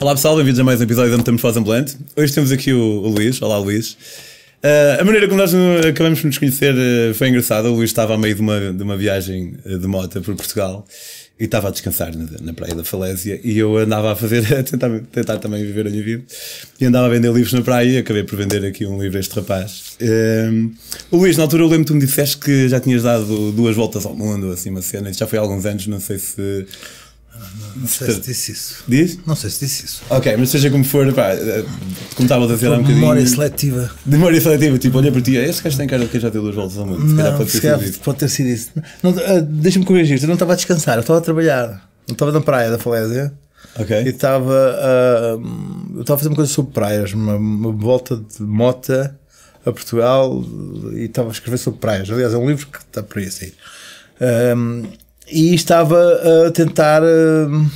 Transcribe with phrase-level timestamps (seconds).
[0.00, 1.98] Olá pessoal, bem-vindos a mais um episódio da Metamorfose Ambulante.
[2.16, 3.42] Hoje temos aqui o, o Luís.
[3.42, 3.92] Olá Luís.
[4.64, 5.52] Uh, a maneira como nós
[5.86, 7.70] acabamos de nos conhecer uh, foi engraçada.
[7.70, 10.86] O Luís estava a meio de uma, de uma viagem uh, de moto por Portugal
[11.42, 14.62] e estava a descansar na, na praia da Falésia e eu andava a fazer, a
[14.62, 16.22] tentar, tentar também viver a minha vida
[16.80, 19.20] e andava a vender livros na praia e acabei por vender aqui um livro a
[19.20, 19.96] este rapaz.
[21.10, 23.74] o Luís, na altura eu lembro que tu me disseste que já tinhas dado duas
[23.74, 26.64] voltas ao mundo, assim uma cena, já foi há alguns anos, não sei se
[27.76, 28.84] não sei se disse isso.
[28.86, 29.18] Diz?
[29.26, 30.02] Não sei se disse isso.
[30.10, 31.64] Ok, mas seja como for, pá, eh,
[32.14, 33.00] como estava a dizer há um bocadinho.
[33.00, 33.90] Memória seletiva.
[34.04, 36.54] Memória seletiva, tipo, olha para ti, este gajo tem cara de que já deu duas
[36.54, 37.08] voltas ao mundo.
[37.08, 38.00] Se calhar pode ter sido isso.
[38.00, 38.70] Pode ter sido isso.
[39.02, 41.90] Uh, Deixa-me corrigir, eu não estava a descansar, eu estava a trabalhar.
[42.08, 43.32] Eu estava na praia da Falésia.
[43.78, 44.02] Ok.
[44.02, 44.76] E estava.
[45.40, 49.16] Uh, eu estava a fazer uma coisa sobre praias, uma, uma volta de mota
[49.64, 50.44] a Portugal
[50.92, 52.10] e estava a escrever sobre praias.
[52.10, 53.52] Aliás, é um livro que está por aí assim.
[54.56, 54.84] Um,
[55.30, 55.98] e estava
[56.46, 57.70] a tentar uh,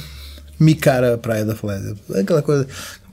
[0.58, 1.94] micar a Praia da Falésia.
[2.14, 2.66] Aquela coisa,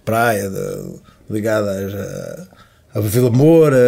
[0.03, 0.95] praia de,
[1.29, 2.47] ligada
[2.93, 3.79] a, a Vila Moura,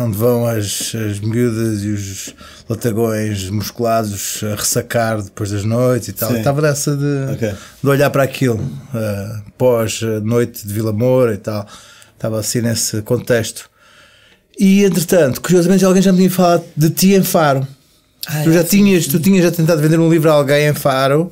[0.00, 2.34] onde vão as, as miúdas e os
[2.68, 6.34] latagões musculados a ressacar depois das noites e tal.
[6.34, 7.54] Estava nessa de, okay.
[7.82, 11.66] de olhar para aquilo, uh, pós-noite de Vila Moura e tal.
[12.14, 13.68] Estava assim nesse contexto.
[14.58, 17.66] E entretanto, curiosamente, alguém já me tinha falado de ti em Faro.
[18.26, 19.10] Ah, tu já é, tinhas, sim.
[19.10, 21.30] tu tinhas já tentado vender um livro a alguém em Faro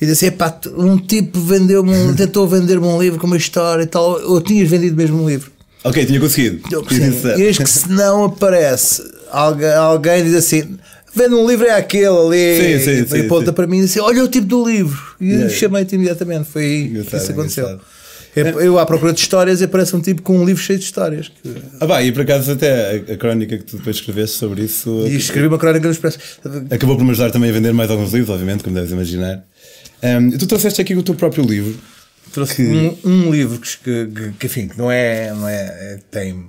[0.00, 3.86] e disse, epá, um tipo vendeu-me, um, tentou vender-me um livro com uma história e
[3.86, 5.50] tal, ou tinhas vendido mesmo um livro.
[5.84, 6.60] Ok, tinha conseguido.
[6.88, 10.76] Sim, eis que se não aparece alguém, alguém diz assim,
[11.14, 14.00] vende um livro é aquele ali sim, sim, e aponta para mim e diz assim,
[14.00, 15.00] olha o tipo do livro.
[15.20, 15.48] E yeah.
[15.50, 17.64] chamei-te imediatamente, foi aí que isso aconteceu.
[17.64, 17.91] Engraçado.
[18.34, 21.30] Eu à procura de histórias e aparece um tipo com um livro cheio de histórias.
[21.78, 25.06] Ah, bah, e por acaso até a, a crónica que tu depois escreveste sobre isso.
[25.06, 26.18] E escrevi uma crónica no Expresso.
[26.70, 29.44] Acabou por me ajudar também a vender mais alguns livros, obviamente, como deves imaginar.
[30.02, 31.78] Um, tu trouxeste aqui o teu próprio livro.
[32.32, 32.62] Trouxe que...
[32.62, 35.30] um, um, livro que, que, que, enfim, que não é.
[35.34, 36.46] Não é, é tem,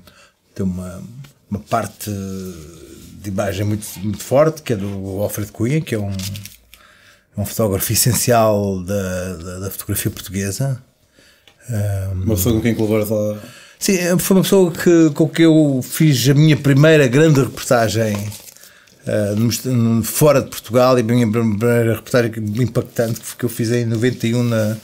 [0.56, 1.04] tem uma,
[1.52, 6.16] uma parte de imagem muito, muito forte, que é do Alfred Cunha, que é um,
[7.38, 10.82] um fotógrafo essencial da, da, da fotografia portuguesa
[11.70, 13.40] um, uma pessoa com quem colaboras lá?
[13.80, 20.04] Sim, foi uma pessoa que, com que eu fiz a minha primeira grande reportagem uh,
[20.04, 22.32] fora de Portugal e a minha primeira reportagem
[22.62, 24.78] impactante que eu fiz em 91 na,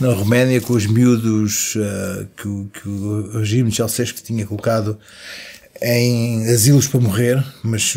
[0.00, 4.98] na Roménia com os miúdos uh, que, que o regime de Ceausescu tinha colocado
[5.82, 7.96] em asilos para morrer, mas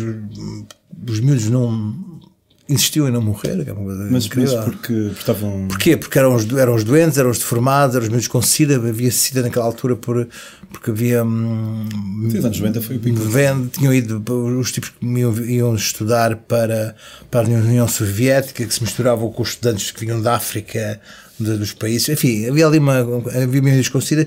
[1.08, 2.20] os miúdos não
[2.68, 4.56] insistiu em não morrer, que é uma coisa mas, incrível.
[4.56, 5.68] Mas porque, porque estavam...
[5.68, 5.96] Porquê?
[5.96, 9.10] Porque eram os, eram os doentes, eram os deformados, eram os meus com SIDA, havia
[9.10, 10.26] SIDA naquela altura por,
[10.70, 11.22] porque havia...
[11.22, 11.86] Hum,
[12.30, 13.20] Sim, anos 90 foi o pico.
[13.20, 14.22] Vende, tinham ido,
[14.58, 16.96] os tipos que iam, iam estudar para,
[17.30, 21.00] para a União Soviética, que se misturavam com os estudantes que vinham da África,
[21.38, 22.98] de, dos países, enfim, havia ali uma...
[23.42, 24.26] havia meus com SIDA,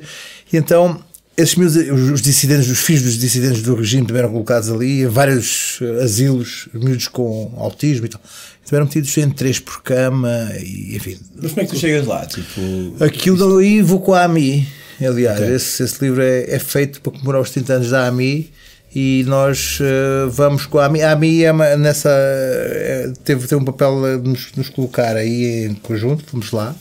[0.52, 1.02] e então
[1.38, 5.08] esses meus, os dissidentes, os filhos dos dissidentes do regime também eram colocados ali, em
[5.08, 8.20] vários eh, asilos, miúdos com autismo e tal.
[8.66, 11.20] Também eram metidos em três por cama e enfim.
[11.36, 12.26] Mas como é que tu chegas lá?
[12.26, 13.04] Tipo...
[13.04, 14.68] Aquilo aí vou com a AMI.
[15.00, 15.54] Aliás, okay.
[15.54, 18.52] esse, esse, livro é, é, feito para comemorar os 30 anos da AMI
[18.96, 21.04] e nós uh, vamos com a AMI.
[21.04, 25.68] A AMI é uma, nessa, é, teve, teve um papel de nos, nos, colocar aí
[25.68, 26.76] em conjunto, fomos lá.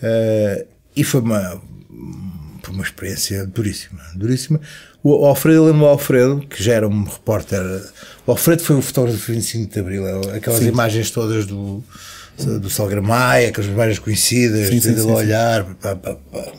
[0.00, 0.64] Uh,
[0.94, 1.60] e foi uma
[2.68, 4.60] foi uma experiência duríssima, duríssima.
[5.02, 7.62] O Alfredo, lembro o Alfredo, que já era um repórter.
[8.26, 10.68] O Alfredo foi o fotógrafo do 25 de Abril, é aquelas sim.
[10.68, 11.82] imagens todas do,
[12.36, 15.64] do Maia, aquelas imagens conhecidas, sim, sim, olhar.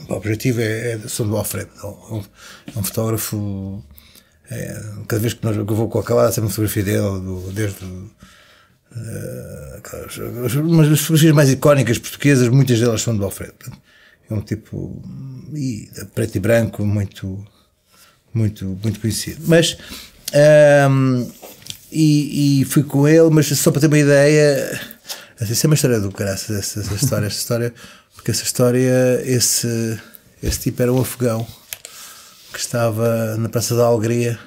[0.08, 1.70] O objetivo é, é são do Alfredo.
[1.82, 2.24] É um,
[2.76, 3.84] é um fotógrafo.
[4.50, 7.52] É, cada vez que, nós, que eu vou com aquela, sempre uma fotografia dele, do,
[7.52, 7.86] desde.
[7.86, 9.80] Uh,
[10.64, 13.54] mas as fotografias mais icónicas portuguesas, muitas delas são do Alfredo.
[14.30, 15.02] É um tipo
[15.54, 17.46] e, preto e branco muito
[18.34, 19.42] muito muito conhecido.
[19.48, 19.78] Mas
[20.90, 21.30] um,
[21.92, 24.80] e, e, fui com ele, mas só para ter uma ideia,
[25.40, 27.74] essa é uma história do caraças, essa, essa história, essa história,
[28.16, 30.00] porque essa história, esse,
[30.44, 31.48] esse tipo era um afegão
[32.54, 34.38] que estava na Praça da Alegria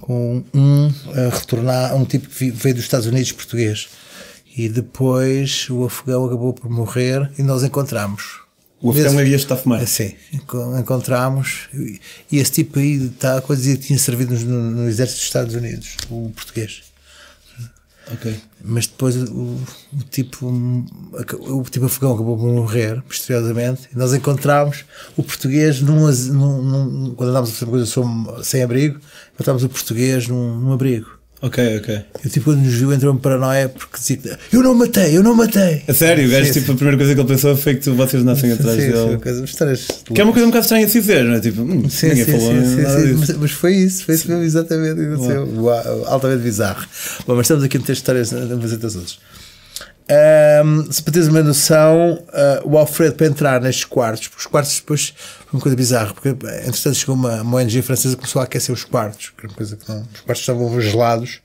[0.00, 3.88] com um a retornar, um tipo que veio dos Estados Unidos português.
[4.56, 8.40] E depois o afegão acabou por morrer e nós encontramos
[8.80, 9.86] o afegão havia estado a fumar.
[9.86, 10.12] Sim,
[10.78, 11.68] encontramos.
[12.30, 15.54] E esse tipo aí está a coisa que tinha servido no, no, exército dos Estados
[15.54, 16.82] Unidos, o português.
[18.12, 18.38] Ok.
[18.62, 19.58] Mas depois o,
[19.92, 24.84] o tipo o tipo afegão acabou por morrer misteriosamente e nós encontramos
[25.16, 27.64] o português num, num, num quando andávamos a fazer
[28.00, 29.00] uma coisa sem abrigo
[29.34, 32.00] encontramos o português num, num abrigo Ok, ok.
[32.24, 35.22] Eu, tipo, quando nos viu, entrou em paranoia porque dizia que eu não matei, eu
[35.22, 35.82] não matei.
[35.86, 38.52] A sério, o gajo, tipo, a primeira coisa que ele pensou foi que vocês nascem
[38.52, 39.10] atrás Sim, dele.
[39.12, 41.40] sim, coisa- histórias Que é uma coisa um bocado estranha de se dizer, não é?
[41.40, 43.36] Tipo, hum, Sim, ninguém sim, falou sim, nada sim, disso.
[43.38, 45.00] mas, foi isso, foi isso mesmo exatamente.
[45.00, 45.48] aconteceu.
[45.62, 46.86] Uau, altamente bizarro.
[47.26, 49.18] Bom, mas estamos aqui a meter histórias a fazer todos outros.
[50.08, 54.46] Ahm, se para teres uma noção, ah, o Alfredo para entrar nestes quartos, porque os
[54.46, 58.40] quartos depois foi uma coisa bizarra, porque entretanto chegou uma, uma ONG francesa que começou
[58.40, 61.40] a aquecer os quartos, que era uma coisa que não, os quartos estavam gelados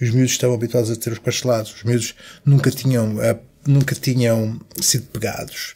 [0.00, 1.74] e os miúdos estavam habituados a ter os quartos gelados.
[1.74, 2.14] Os miúdos
[2.44, 3.36] nunca tinham, ah,
[3.66, 5.74] nunca tinham sido pegados.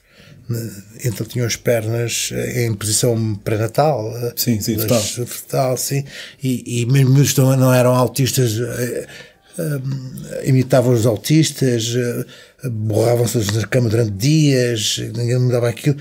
[0.48, 0.70] né?
[1.04, 4.12] Então tinham as pernas eh, em posição pré-natal.
[4.36, 4.76] Sim, sim,
[5.76, 6.04] sim.
[6.42, 9.06] E, e mesmo miúdos não, não eram autistas, eh,
[9.60, 15.96] eh, imitavam os autistas, eh, borravam-se na cama durante dias, ninguém mudava aquilo.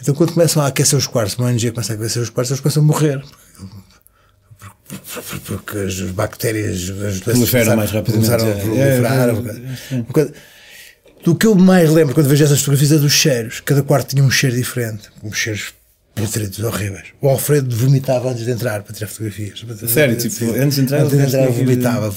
[0.00, 2.60] Então, quando começam a aquecer os quartos, uma ONG começa a aquecer os quartos, eles
[2.60, 3.22] começam a morrer.
[4.88, 8.60] Porque- Porque as bactérias, as doenças Proliferam mais rapidamente, começaram a é.
[8.60, 9.28] proliferar.
[9.30, 10.32] É, é, coisa-
[11.24, 13.60] do que eu mais lembro quando vejo essas fotografias é dos cheiros.
[13.60, 15.08] Cada quarto tinha um cheiro diferente.
[15.22, 15.72] Uns cheiros
[16.14, 17.06] putridos, horríveis.
[17.20, 19.64] O Alfredo vomitava antes de entrar para tirar fotografias.
[19.90, 22.10] Sério, tipo, antes de entrar, antes de entrar vomitava.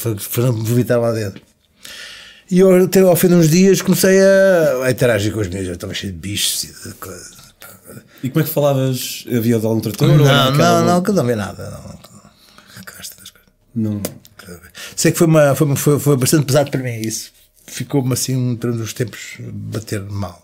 [0.51, 1.41] Vomitava lá dentro.
[2.49, 2.69] E eu,
[3.09, 5.67] ao fim de uns dias, comecei a, a interagir com os meus.
[5.67, 7.37] Eu estava cheio de bichos e de coisa.
[8.23, 9.25] E como é que falavas?
[9.27, 10.07] Havia de algum trator?
[10.07, 11.69] Não, não, aquela- não, que não vi nada.
[13.75, 13.93] Não.
[13.93, 14.01] Não.
[14.95, 17.31] Sei que foi, uma, foi, foi, foi bastante pesado para mim isso.
[17.65, 20.41] Ficou-me assim durante os tempos bater mal.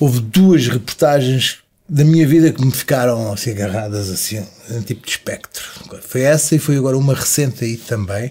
[0.00, 1.58] Houve duas reportagens
[1.88, 5.64] da minha vida que me ficaram assim agarradas assim, um tipo de espectro.
[6.02, 8.30] Foi essa e foi agora uma recente aí também,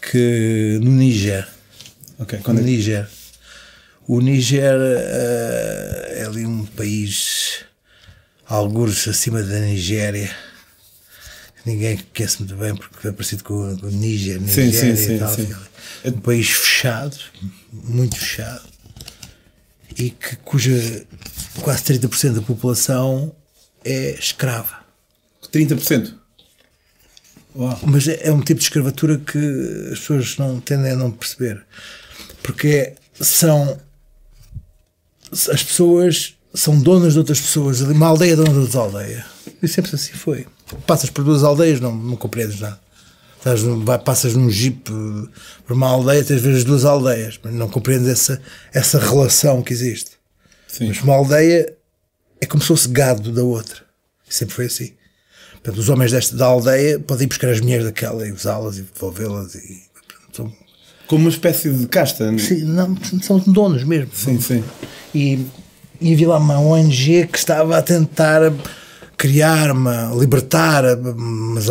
[0.00, 1.46] que no Níger.
[2.18, 3.08] Ok, No quando é que- Níger.
[4.08, 7.64] O Níger eh, é ali um país
[8.46, 10.30] algures acima da Nigéria.
[11.64, 15.16] Ninguém conhece muito bem porque é parecido com, com o Níger, Sim, Nigéria sim, sim,
[15.16, 15.34] e tal.
[15.34, 15.52] sim.
[16.04, 17.16] É um país fechado,
[17.72, 18.62] muito fechado,
[19.98, 21.06] e que, cuja
[21.62, 23.34] quase 30% da população
[23.84, 24.84] é escrava.
[25.52, 26.14] 30%.
[27.54, 27.78] Uau.
[27.86, 29.38] Mas é é um tipo de escravatura que
[29.92, 31.64] as pessoas não tendem a não perceber.
[32.42, 33.80] Porque são.
[35.32, 37.80] As pessoas são donas de outras pessoas.
[37.80, 39.26] Uma aldeia é dona de outra aldeia.
[39.62, 40.46] E sempre assim foi.
[40.86, 42.80] Passas por duas aldeias, não, não compreendes nada.
[43.38, 45.28] Estás num- vai- passas num jeep eh,
[45.66, 48.40] por uma aldeia, tens vezes duas aldeias, mas não compreendes essa,
[48.74, 50.12] essa relação que existe.
[50.66, 50.88] Sim.
[50.88, 51.72] Mas uma aldeia
[52.40, 53.82] é como se fosse gado da outra.
[54.28, 54.92] Sempre foi assim.
[55.54, 58.82] Portanto, os homens desta da aldeia podem ir buscar as mulheres daquela e usá-las e
[58.82, 59.54] devolvê-las.
[59.54, 59.82] E,
[60.32, 60.52] são,
[61.06, 62.36] Como uma espécie de casta.
[62.38, 64.10] sim, não, são donos mesmo.
[64.12, 64.64] Sim, sim.
[65.14, 65.46] E,
[66.00, 68.40] e havia lá uma ONG que estava a tentar
[69.16, 70.84] criar, uma, libertar,
[71.14, 71.66] mas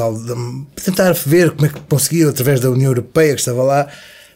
[0.84, 3.88] tentar ver como é que conseguia, através da União Europeia que estava lá,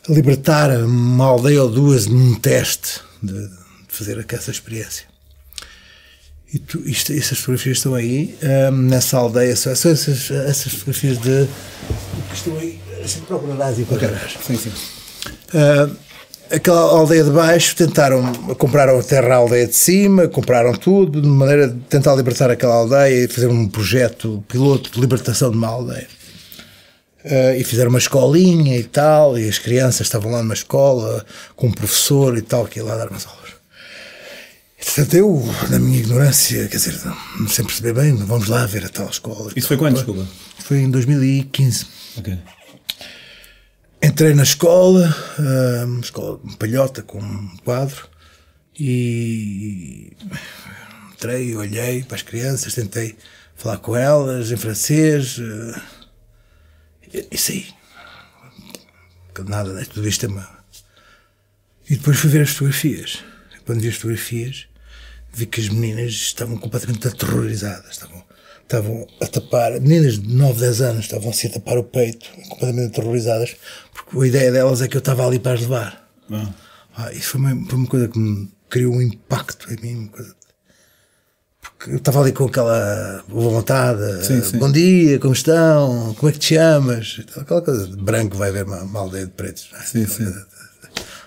[0.07, 3.49] libertar uma aldeia ou duas num teste de, de
[3.87, 5.09] fazer essa experiência.
[6.51, 8.35] E tu, isto, essas fotografias estão aí,
[8.71, 11.47] hum, nessa aldeia, são, são essas, essas fotografias de.
[12.27, 14.35] que estão aí, assim, procurarás e procurarás.
[14.43, 14.71] Sim, sim.
[15.53, 15.89] Ah,
[16.51, 21.27] aquela aldeia de baixo tentaram, compraram a terra à aldeia de cima, compraram tudo, de
[21.27, 25.67] maneira de tentar libertar aquela aldeia e fazer um projeto piloto de libertação de uma
[25.67, 26.07] aldeia.
[27.23, 31.67] Ah, e fizeram uma escolinha e tal, e as crianças estavam lá numa escola com
[31.67, 33.49] um professor e tal, que ia lá dar umas aulas.
[34.83, 36.97] Portanto, eu, na minha ignorância, quer dizer,
[37.37, 39.51] não sem perceber bem, vamos lá ver a tal escola.
[39.55, 40.25] Isso foi quando, desculpa?
[40.59, 41.85] Foi em 2015.
[42.17, 42.37] Ok.
[44.01, 45.13] Entrei na escola,
[45.85, 48.07] uma escola palhota com um quadro,
[48.79, 50.13] e
[51.11, 53.17] entrei, olhei para as crianças, tentei
[53.55, 55.81] falar com elas em francês, ah,
[57.13, 57.67] e- isso aí.
[59.47, 59.85] Nada, né?
[59.85, 60.49] tudo isto é uma.
[61.89, 63.23] E depois fui ver as fotografias.
[63.65, 64.67] Quando vi as fotografias,
[65.33, 67.91] vi que as meninas estavam completamente aterrorizadas.
[67.91, 68.21] Estavam,
[68.69, 72.91] estavam a tapar, meninas de 9, 10 anos estavam assim a tapar o peito, completamente
[72.91, 73.55] aterrorizadas,
[73.91, 76.07] porque a ideia delas é que eu estava ali para as levar.
[76.31, 76.49] Ah.
[76.95, 79.95] Ah, isso foi uma, foi uma coisa que me criou um impacto em mim.
[80.01, 80.35] Uma coisa,
[81.61, 84.25] porque eu estava ali com aquela boa vontade.
[84.25, 84.57] Sim, sim.
[84.59, 86.13] Bom dia, como estão?
[86.19, 87.21] Como é que te chamas?
[87.37, 89.69] Aquela coisa de branco vai ver uma, uma aldeia de pretos.
[89.79, 89.83] é?
[89.83, 90.31] Sim, sim.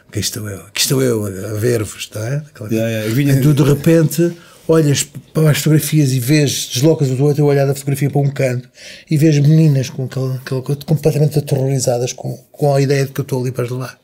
[0.08, 2.36] Aqui estou eu, aqui estou eu a ver-vos, não é?
[2.36, 4.36] Aquela Yeah, yeah, vinha- E de repente
[4.72, 8.68] olhas para as fotografias e vês, deslocas o teu olhar da fotografia para um canto
[9.10, 13.22] e vês meninas com aquela, aquela completamente aterrorizadas com, com a ideia de que eu
[13.22, 14.00] estou ali para levar.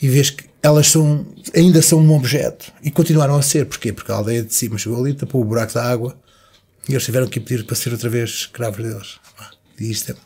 [0.00, 3.66] E vês que elas são, ainda são um objeto e continuaram a ser.
[3.66, 3.92] Porquê?
[3.92, 6.18] Porque a aldeia de cima chegou ali, tapou o buraco da água
[6.88, 9.20] e eles tiveram que ir pedir para ser outra vez escravos deles.
[9.78, 10.16] E isto é,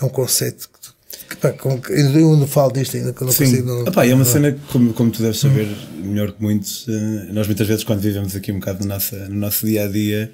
[0.00, 0.93] é um conceito que,
[1.28, 3.44] que, pá, com, que eu não falo disto ainda, que eu não Sim.
[3.44, 3.66] consigo.
[3.66, 7.32] Não, Epá, é uma cena que, como, como tu deves saber melhor que muitos, eh,
[7.32, 10.30] nós muitas vezes quando vivemos aqui um bocado no nosso, no nosso dia a dia,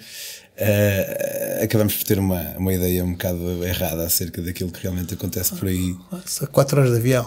[0.56, 5.54] eh, acabamos por ter uma, uma ideia um bocado errada acerca daquilo que realmente acontece
[5.54, 5.96] por aí.
[6.10, 7.26] Nossa, quatro horas de avião.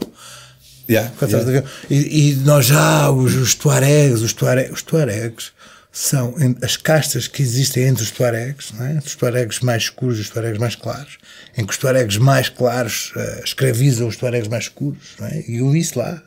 [0.89, 1.37] Yeah, Quatro yeah.
[1.37, 1.71] horas de avião.
[1.89, 5.51] E, e nós já, os, os tuaregs, os, tuare, os tuaregs
[5.95, 6.33] são
[6.63, 8.97] as castas que existem entre os tuaregs, é?
[9.05, 11.19] os tuaregs mais escuros e os tuaregs mais claros,
[11.55, 15.43] em que os tuaregs mais claros eh, escravizam os tuaregs mais escuros, é?
[15.47, 16.19] e eu vi isso lá.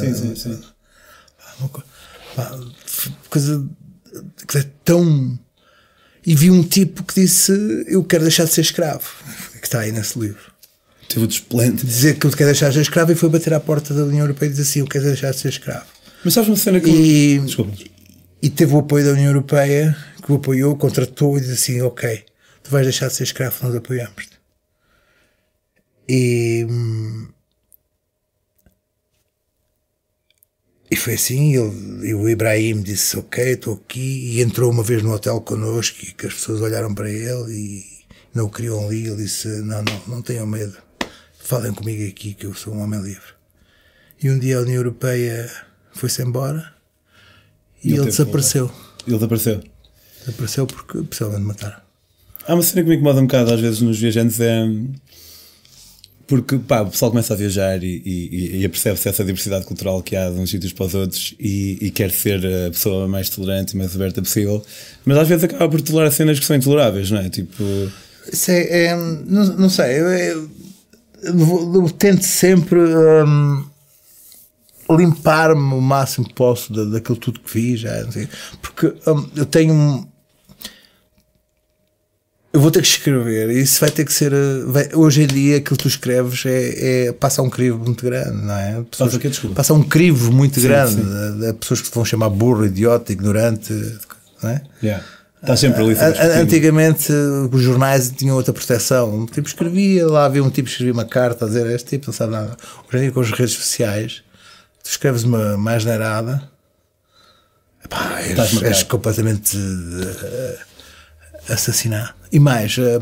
[0.00, 0.60] Sim, sim, sim.
[1.60, 1.84] Uma co-
[2.34, 2.50] pá,
[2.84, 3.64] f- coisa
[4.56, 5.38] é tão.
[6.26, 7.52] E vi um tipo que disse:
[7.86, 9.08] Eu quero deixar de ser escravo,
[9.60, 10.50] que está aí nesse livro.
[11.08, 11.86] Teve o desplante.
[11.86, 14.20] Dizer que eu quero deixar de ser escravo e foi bater à porta da União
[14.24, 15.86] Europeia e dizer assim: Eu quero deixar de ser escravo.
[16.24, 16.90] Mas sabes uma cena que.
[16.90, 17.72] E, Desculpa.
[18.42, 22.24] E teve o apoio da União Europeia, que o apoiou, contratou e disse assim: Ok,
[22.62, 24.40] tu vais deixar de ser escravo, nós apoiamos-te.
[26.08, 26.66] E.
[30.90, 35.02] E foi assim, ele, e o Ibrahim disse, ok, estou aqui, e entrou uma vez
[35.02, 37.84] no hotel connosco, e que as pessoas olharam para ele e
[38.34, 40.76] não o queriam ali, ele disse, não, não, não tenham medo,
[41.38, 43.32] falem comigo aqui que eu sou um homem livre.
[44.22, 45.50] E um dia a União Europeia
[45.94, 46.74] foi-se embora,
[47.84, 48.70] e Ele ele, desapareceu.
[49.06, 49.60] Ele desapareceu.
[50.20, 51.76] Desapareceu porque possivelmente mataram.
[52.46, 54.64] Há uma cena que me incomoda um bocado às vezes nos viajantes é.
[56.26, 60.16] Porque pá, o pessoal começa a viajar e, e, e apercebe-se essa diversidade cultural que
[60.16, 63.74] há de uns sítios para os outros e, e quer ser a pessoa mais tolerante
[63.74, 64.64] e mais aberta possível,
[65.04, 67.28] mas às vezes acaba por tolerar cenas que são intoleráveis, não é?
[67.28, 67.62] Tipo,
[68.32, 70.50] Isso é, é- não, não sei, eu, eu-
[71.24, 73.64] eu eu tento sempre hum,
[74.96, 77.90] limpar-me o máximo que posso da, daquilo tudo que fiz, já,
[78.60, 80.06] porque hum, eu tenho um-
[82.52, 85.26] eu vou ter que escrever e isso vai ter que ser uh, vai- hoje em
[85.26, 88.82] dia aquilo que tu escreves é, é passa um crivo muito grande não é?
[88.90, 89.16] Pessoas-?
[89.16, 89.56] Desculpa.
[89.56, 91.02] passa um crivo muito grande sim.
[91.02, 93.72] de, de pessoas que te vão chamar burro, idiota, ignorante
[94.42, 94.62] não é?
[94.82, 95.02] yeah.
[95.40, 95.96] está sempre ali.
[96.42, 99.20] Antigamente uh, os jornais tinham outra proteção.
[99.20, 102.08] Um tipo escrevia, lá havia um tipo que escrevia uma carta a dizer este tipo
[102.08, 102.54] não sabe nada.
[102.86, 104.22] Hoje em dia com as redes sociais,
[104.82, 106.50] tu escreves uma mais neirada,
[107.84, 110.58] epá, és, és completamente uh,
[111.52, 112.14] assassinado.
[112.30, 112.98] E mais, uh,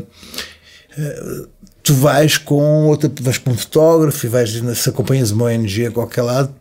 [0.97, 1.47] uh,
[1.83, 5.91] tu vais com outra, vais com um fotógrafo e vais, se acompanhas uma ONG a
[5.91, 6.53] qualquer lado,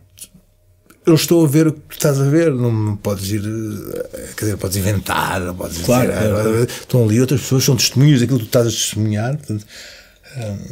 [1.06, 4.44] eu estou a ver o que tu estás a ver, não podes ir, eh, quer
[4.44, 6.60] dizer, podes inventar, não podes Claro, dizer, claro.
[6.60, 9.66] ah, estão ali outras pessoas, são testemunhas daquilo que tu estás a testemunhar, portanto,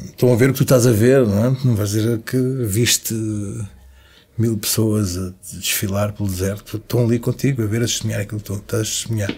[0.06, 1.56] estão a ver o que tu estás a ver, não é?
[1.64, 3.14] Não vais dizer que viste
[4.38, 8.52] mil pessoas a desfilar pelo deserto, estão ali contigo a ver, a testemunhar aquilo que
[8.52, 9.34] estás a testemunhar.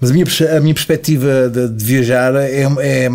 [0.00, 2.62] Mas a minha, a minha perspectiva de, de viajar é.
[2.62, 3.08] é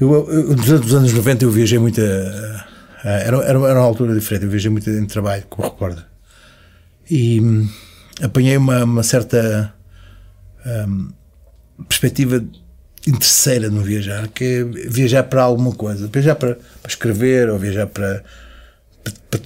[0.00, 2.00] eu, eu, anos- nos anos 90 eu viajei muito.
[2.00, 2.66] a-
[3.04, 6.06] a- era, era, uma altura diferente, eu viajei muito em trabalho, como recorda.
[7.10, 7.68] E hum,
[8.22, 9.72] apanhei uma, uma certa
[10.66, 11.10] hum,
[11.88, 12.44] perspectiva
[13.06, 17.86] interesseira no viajar, que é viajar para alguma coisa, viajar para, para escrever ou viajar
[17.86, 18.22] para-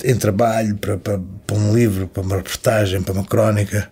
[0.04, 3.90] em trabalho, para, para, para um livro, para uma reportagem, para uma crónica.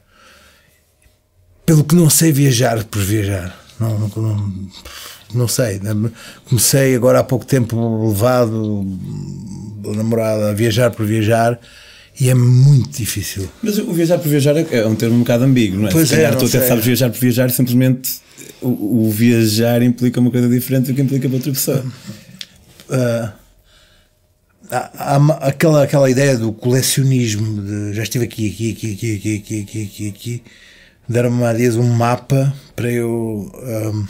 [1.65, 3.59] Pelo que não sei viajar por viajar.
[3.81, 4.53] Não, não, não,
[5.35, 5.79] não sei.
[5.81, 5.93] né?
[6.49, 8.87] Comecei agora há pouco tempo levado
[9.87, 11.59] a namorada a viajar por viajar
[12.21, 13.49] e é muito difícil.
[13.63, 15.93] Mas o viajar por viajar é é um termo um bocado ambíguo, não é?
[15.93, 16.69] Pois Se é, calhar não tu até sei.
[16.69, 18.13] sabes viajar por viajar, simplesmente
[18.61, 21.85] o, o viajar implica uma coisa diferente do que implica para outra pessoa.
[22.91, 23.33] Ah,
[24.71, 29.37] há, há aquela, aquela ideia do colecionismo de já estive aqui, aqui, aqui, aqui, aqui,
[29.37, 30.43] aqui, aqui, aqui, aqui.
[31.09, 34.05] deram-me há dias um mapa para eu ahm,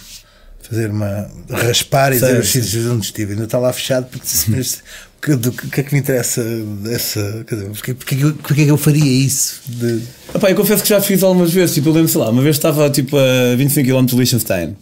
[0.63, 3.33] fazer uma raspar e dizer os sítios onde estive.
[3.33, 4.83] Ainda está lá fechado porque mas,
[5.21, 6.43] que, do, que é que me interessa
[6.83, 7.45] dessa.
[7.47, 9.61] Quer dizer, porque, porque, é que eu- porque é que eu faria isso?
[9.67, 10.03] De,
[10.35, 12.57] Epá, eu confesso que já fiz algumas vezes, tipo, eu lembro, sei lá, uma vez
[12.57, 14.77] estava tipo a 25 km de Liechtenstein.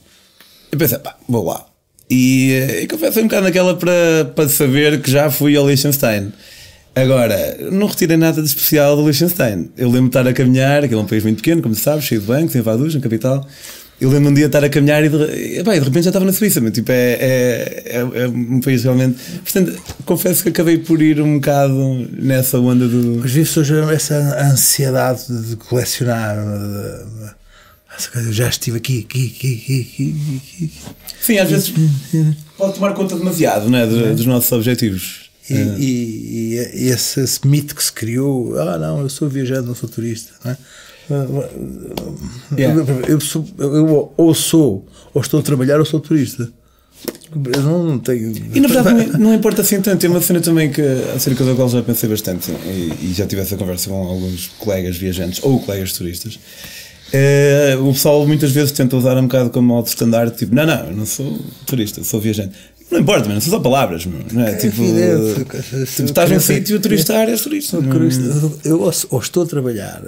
[0.70, 1.66] Eu pensei, pá, vou lá.
[2.14, 6.30] E, eh, e confesso um bocado naquela para, para saber que já fui ao Liechtenstein.
[6.94, 9.70] Agora, não retirei nada de especial do Liechtenstein.
[9.78, 12.20] Eu lembro de estar a caminhar, aquele é um país muito pequeno, como sabes, cheio
[12.20, 13.46] de bancos, em Vaduz, na capital.
[13.98, 16.26] Eu lembro um dia de estar a caminhar e de, e de repente já estava
[16.26, 16.60] na Suíça.
[16.60, 19.16] Mas, tipo, é, é, é, é um país realmente.
[19.42, 23.20] Portanto, confesso que acabei por ir um bocado nessa onda do.
[23.22, 24.16] mas vive-se hoje essa
[24.50, 26.36] ansiedade de colecionar.
[26.36, 27.41] de-
[28.14, 29.86] eu já estive aqui, aqui, aqui, aqui,
[30.36, 30.70] aqui.
[31.20, 31.72] Sim, às vezes
[32.56, 35.30] pode tomar conta demasiado né, de- dos nossos objetivos.
[35.50, 39.66] E, e- e- e esse, esse mito que se criou, ah não, eu sou viajante,
[39.66, 40.32] não sou turista.
[40.44, 40.56] Não é?
[42.56, 42.80] Yeah.
[42.80, 46.48] eu, eu sou- eu ou sou, ou estou a trabalhar, ou sou turista.
[47.54, 48.32] eu não, não tenho.
[48.54, 50.04] E na verdade não, não importa assim tanto.
[50.06, 50.80] É uma cena também que,
[51.14, 54.96] acerca da qual já pensei bastante e, e já tive essa conversa com alguns colegas
[54.96, 56.38] viajantes ou colegas turistas.
[57.12, 60.86] É, o pessoal muitas vezes tenta usar um bocado como modo standard, tipo, não, não,
[60.86, 62.54] eu não sou turista, sou viajante.
[62.90, 64.52] Não importa, não são só palavras, não é?
[64.52, 67.78] é tipo, tipo, estás num sítio a turistar, és turista.
[68.64, 70.02] Eu ou, ou, estou a trabalhar,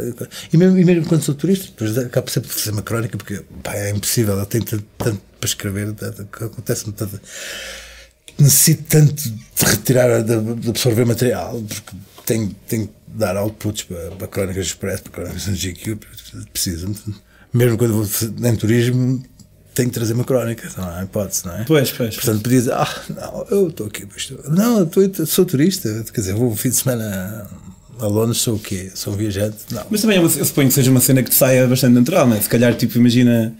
[0.53, 3.43] e mesmo, e mesmo quando sou turista, depois acabo sempre de fazer uma crónica, porque
[3.63, 5.95] pá, é impossível, eu tenho tanto, tanto para escrever,
[6.41, 7.19] acontece-me tanto.
[8.39, 11.97] Necessito tanto de retirar, de, de absorver material, porque
[12.27, 15.99] tenho, tenho dar outputs para, para crónicas express, para crónicas no GQ,
[16.53, 16.95] preciso.
[17.53, 19.23] Mesmo quando vou em turismo,
[19.75, 21.65] tenho que trazer uma crónica, não há hipótese, não é?
[21.65, 22.15] Pois, pois.
[22.17, 24.39] Portanto, podia dizer, ah, não, eu estou aqui, estou...
[24.51, 27.49] não, eu estou, sou turista, quer dizer, vou um fim de semana
[27.99, 28.91] a Londres, sou o quê?
[28.95, 29.57] Sou um viajante?
[29.71, 29.85] Não.
[29.91, 32.37] Mas também é eu suponho que seja uma cena que te saia bastante natural, não
[32.37, 32.41] é?
[32.41, 33.55] Se calhar, tipo, imagina.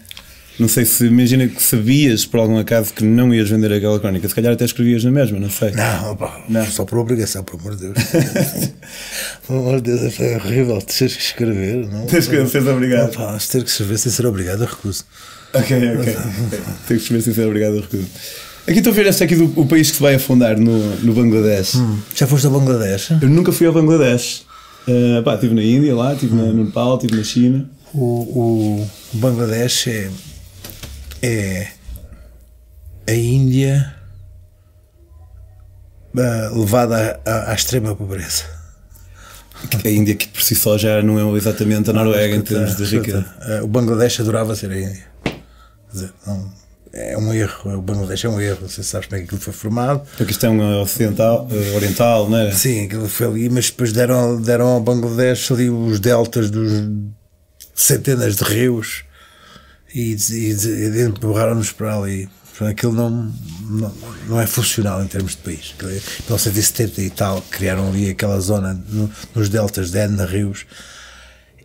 [0.57, 4.27] Não sei se imagina que sabias por algum acaso que não ias vender aquela crónica,
[4.27, 5.71] se calhar até escrevias na mesma, não sei.
[5.71, 6.65] Não, pá, não.
[6.65, 7.97] só por obrigação, por amor de Deus.
[9.45, 12.05] por amor de Deus, é horrível teres que escrever, não?
[12.05, 13.07] Tens que ser obrigado.
[13.07, 15.03] Não, pá, se ter que escrever sem ser obrigado, eu recuso.
[15.53, 16.13] Ok, ok.
[16.87, 18.07] Tenho que escrever ser obrigado, eu recuso.
[18.67, 21.13] Aqui estou a ver esta aqui do o país que se vai afundar no, no
[21.13, 21.75] Bangladesh.
[21.75, 23.11] Hum, já foste ao Bangladesh?
[23.21, 24.43] Eu nunca fui ao Bangladesh.
[24.87, 26.53] Uh, pá, estive na Índia lá, estive hum.
[26.53, 27.69] no Nepal, estive na China.
[27.93, 30.09] O, o Bangladesh é,
[31.25, 31.67] é
[33.07, 33.95] a Índia
[36.13, 38.43] uh, levada à, à, extrema pobreza.
[39.83, 42.83] A Índia, que por si só já não é exatamente a Noruega em termos de
[42.83, 43.25] riqueza.
[43.41, 45.05] Uh, o Bangladesh adorava ser a Índia.
[45.23, 46.51] Quer dizer, não,
[46.93, 49.25] é um erro, o Bangladesh é um erro, não sei se sabes como é que
[49.25, 50.07] aquilo foi formado.
[50.19, 52.51] A questão é ocidental, eh, oriental, não é?
[52.51, 56.69] Sim, aquilo foi ali, mas depois deram, deram ao Bangladesh ali os deltas dos
[57.73, 59.03] centenas de rios
[59.95, 62.29] e, e, e empurraram-nos para ali.
[62.61, 63.33] Aquilo não,
[63.69, 63.93] não,
[64.27, 65.73] não é funcional em termos de país.
[65.81, 70.65] Em 1970 e tal, criaram ali aquela zona no, nos deltas de N rios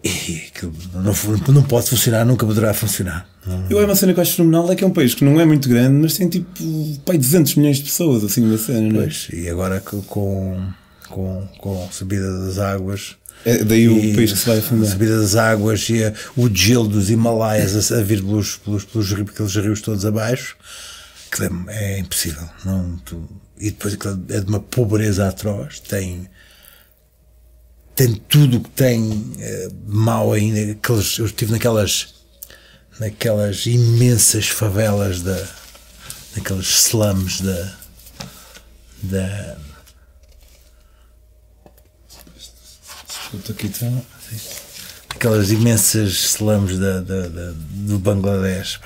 [0.03, 3.29] e aquilo não, não pode funcionar, nunca poderá funcionar.
[3.69, 5.39] Eu é uma cena que eu acho fenomenal, é que é um país que não
[5.41, 6.49] é muito grande, mas tem tipo
[7.05, 9.05] pai, 200 milhões de pessoas assim na cena, não é?
[9.05, 10.01] Pois, e agora com,
[11.09, 13.17] com, com a subida das águas.
[13.45, 14.89] É daí o país que se vai afundar.
[14.89, 18.85] A subida das águas e a, o gelo dos Himalaias a, a vir pelos, pelos,
[18.85, 20.57] pelos, aqueles rios todos abaixo,
[21.69, 22.49] é, é impossível.
[22.65, 23.97] Não, tu, e depois
[24.31, 25.81] é de uma pobreza atroz.
[25.81, 26.29] Tem
[27.95, 30.73] tem tudo o que tem é, mau ainda.
[30.73, 32.15] Aqueles, eu estive naquelas
[32.99, 35.47] naquelas imensas favelas da
[36.37, 37.73] naqueles slums da
[39.03, 39.57] da
[43.37, 43.87] aqui está
[45.09, 48.81] aquelas imensas slums da, da, da, do Bangladesh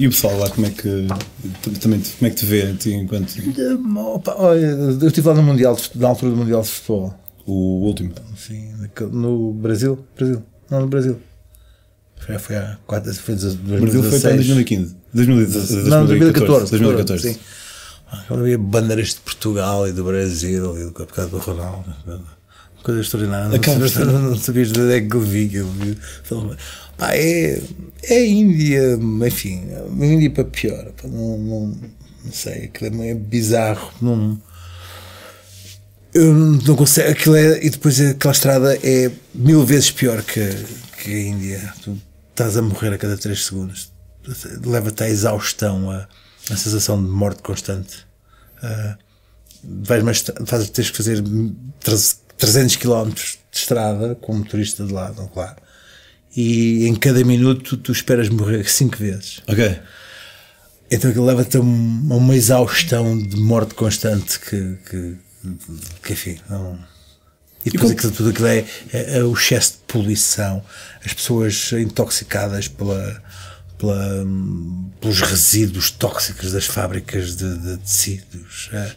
[0.00, 1.06] e o pessoal lá, como é que
[1.78, 3.34] também como é que te vê ti, enquanto.
[3.38, 7.14] Eu estive lá no Mundial, na altura do Mundial de Futebol.
[7.44, 8.14] O último?
[8.34, 8.72] Sim,
[9.12, 10.02] no Brasil.
[10.16, 10.42] Brasil.
[10.70, 11.20] Não, no Brasil.
[12.26, 13.78] Já foi há 4, foi 2016.
[13.78, 14.96] O Brasil foi para 2015.
[15.12, 16.70] 2016, não, 2014.
[16.70, 17.34] 2014.
[17.34, 17.40] Sim.
[18.26, 21.94] Quando havia bandeiras de Portugal e do Brasil e do Campeonato do Ronaldo.
[22.82, 23.48] Coisa extraordinária.
[23.48, 25.54] Não, não sabias de onde é que eu vi.
[25.54, 25.98] Eu vi.
[26.96, 27.60] Pá, é,
[28.04, 30.92] é Índia, enfim, a Índia para pior.
[30.92, 31.66] Pá, não, não,
[32.24, 33.90] não sei, aquilo é bizarro.
[34.00, 34.40] Não,
[36.12, 37.08] eu não consigo.
[37.08, 40.48] Aquilo é, e depois aquela estrada é mil vezes pior que,
[41.02, 41.74] que a Índia.
[41.82, 41.96] Tu
[42.30, 43.92] estás a morrer a cada 3 segundos.
[44.64, 46.08] Leva-te à exaustão, a,
[46.50, 48.06] a sensação de morte constante.
[48.62, 48.96] Uh,
[49.62, 51.22] vais mais, faz, tens que fazer
[52.40, 55.56] 300 km de estrada com um motorista de lado, claro.
[56.36, 59.42] E em cada minuto tu esperas morrer 5 vezes.
[59.46, 59.78] Ok.
[60.90, 65.16] Então aquilo leva-te a, uma exaustão de morte constante que, que,
[66.02, 66.78] que enfim, não
[67.64, 70.64] e depois e aquilo, tudo aquilo é, é, é, o excesso de poluição,
[71.04, 73.22] as pessoas intoxicadas pela,
[73.76, 74.26] pela,
[74.98, 78.70] pelos resíduos tóxicos das fábricas de, de tecidos.
[78.72, 78.92] É,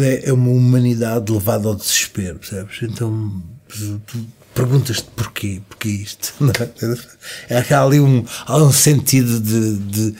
[0.00, 2.82] é, é uma humanidade levada ao desespero, percebes?
[2.82, 3.42] Então
[4.54, 6.34] perguntas-te porquê, porquê isto?
[7.48, 7.74] É?
[7.74, 10.14] Há ali um, há um sentido de, de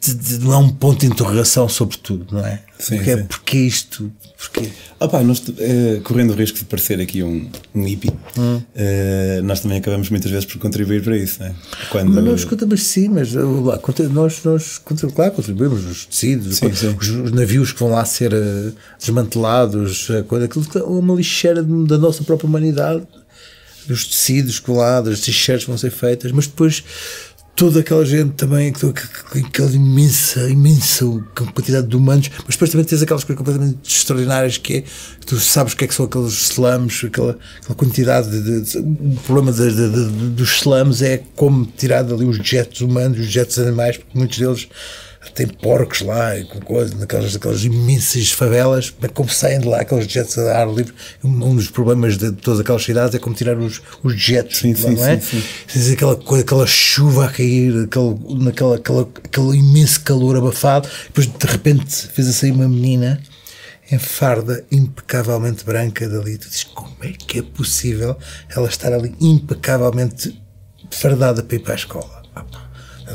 [0.00, 2.62] de, de, não há um ponto de interrogação sobre tudo, não é?
[2.78, 3.24] Sim, porque, sim.
[3.24, 4.12] porque isto?
[4.38, 4.70] Porquê?
[4.98, 8.62] Ah, pá, nós, eh, correndo o risco de parecer aqui um, um hippie, hum.
[8.74, 11.54] eh, nós também acabamos muitas vezes por contribuir para isso, não é?
[11.90, 12.12] Quando...
[12.12, 13.78] Mas nós contribuímos sim, mas lá,
[14.10, 14.80] nós, nós
[15.14, 16.66] claro, contribuímos os tecidos, sim.
[16.66, 21.98] Os, os, navios que vão lá ser uh, desmantelados, quando aquilo é uma lixeira da
[21.98, 23.06] nossa própria humanidade,
[23.86, 26.82] dos tecidos colados, as t-shirts vão ser feitas, mas depois
[27.60, 31.04] toda aquela gente também, aquela imensa, imensa
[31.54, 34.84] quantidade de humanos, mas depois também tens aquelas coisas completamente extraordinárias que é,
[35.26, 39.14] tu sabes o que é que são aqueles slums, aquela, aquela quantidade de, de, o
[39.26, 43.98] problema de, de, dos slums é como tirar dali os jets humanos, os jets animais,
[43.98, 44.66] porque muitos deles
[45.34, 49.80] tem porcos lá e com coisas, naquelas, naquelas imensas favelas, mas como saem de lá
[49.80, 53.56] aqueles jets a ar livre, um dos problemas de todas aquelas cidades é como tirar
[53.58, 55.20] os, os jets, sim, lá, sim, não é?
[55.20, 55.92] Sim, sim.
[55.92, 61.46] aquela coisa, aquela chuva a cair, aquele, naquela, aquela, aquele imenso calor abafado, depois de
[61.46, 63.20] repente fez a sair uma menina
[63.92, 68.16] em farda impecavelmente branca dali, tu dizes, como é que é possível
[68.48, 70.40] ela estar ali impecavelmente
[70.90, 72.19] fardada para ir para a escola?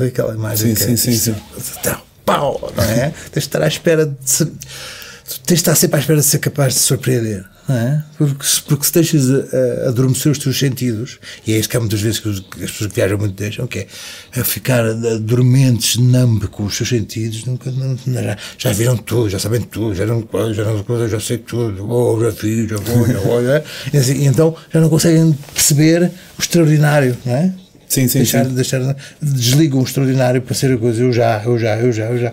[0.04, 1.34] Aquela imagem sim, que sim, é, sim, sim.
[1.82, 3.12] Tá, pau, não é?
[3.30, 6.38] tens de estar à espera de se, tens de estar sempre à espera de ser
[6.38, 8.04] capaz de surpreender, não é?
[8.16, 11.80] Porque, porque se deixas a, a adormecer os teus sentidos, e é isso que há
[11.80, 14.84] muitas vezes que, os, que as pessoas que viajam muito deixam, que é a ficar
[15.20, 19.94] dormentes, numb com os seus sentidos, nunca, não, já, já viram tudo, já sabem tudo,
[19.94, 23.64] já não, já não já sei tudo, oh, já fiz, já vou, já vou, é?
[23.92, 27.52] e, assim, e então já não conseguem perceber o extraordinário, não é?
[27.88, 28.54] Sim, sim, deixar, sim.
[28.54, 32.18] deixar, desligam o extraordinário para ser a coisa, eu já, eu já, eu já, eu
[32.18, 32.32] já.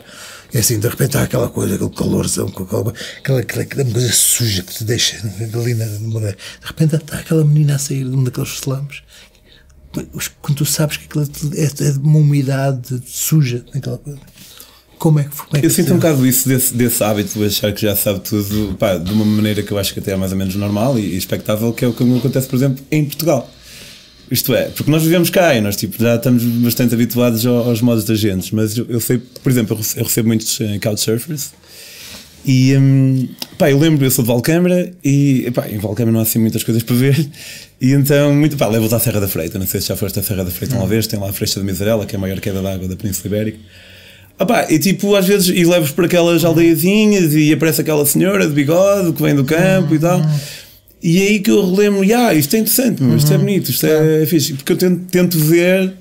[0.53, 4.73] E assim, de repente há aquela coisa, aquele calorzão, aquela, aquela, aquela, coisa suja que
[4.73, 5.17] te deixa
[5.53, 9.03] ali na, na De repente está aquela menina a sair de um daqueles slums.
[10.41, 11.23] Quando tu sabes que aquilo
[11.55, 14.19] é, é de uma umidade suja, aquela coisa.
[14.99, 17.45] Como é que como é que Eu sinto um bocado isso desse, desse hábito de
[17.45, 20.15] achar que já sabe tudo pá, de uma maneira que eu acho que até é
[20.15, 23.03] mais ou menos normal e, e expectável, que é o que acontece, por exemplo, em
[23.05, 23.49] Portugal.
[24.31, 28.03] Isto é, porque nós vivemos cá e nós tipo, já estamos bastante habituados aos modos
[28.03, 31.51] da gente, mas eu, eu sei, por exemplo, eu recebo muitos uh, couchsurfers
[32.45, 36.23] e um, pá, eu lembro, eu sou de Valcâmara e pá, em Valcâmara não há
[36.23, 37.29] assim muitas coisas para ver
[37.79, 40.23] e então, muito, pá, levo-os à Serra da Freita, não sei se já foste à
[40.23, 42.39] Serra da Freita uma vez, tem lá a Freixa da Miserela, que é a maior
[42.39, 43.59] queda d'água da Península Ibérica.
[44.39, 48.47] Ah pá, e tipo, às vezes, e levo-os para aquelas aldeiazinhas e aparece aquela senhora
[48.47, 50.21] de bigode que vem do campo e tal.
[51.03, 53.85] E é aí que eu relembro, ah, isto é interessante, mas isto é bonito, isto
[53.85, 55.91] é, é fixe, porque eu tento, tento ver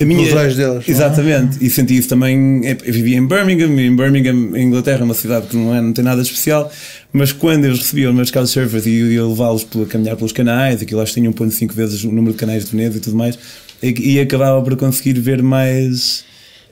[0.00, 0.22] a minha.
[0.22, 0.88] Os deles.
[0.88, 2.62] Exatamente, e senti isso também.
[2.64, 6.02] Eu vivia em Birmingham, em Birmingham, em Inglaterra, uma cidade que não, é, não tem
[6.02, 6.72] nada especial,
[7.12, 10.80] mas quando eles recebiam os meus couchsurfers e eu ia levá-los a caminhar pelos canais,
[10.80, 13.38] aquilo acho que tinha 1,5 vezes o número de canais de Veneza e tudo mais,
[13.82, 16.24] e, e acabava por conseguir ver mais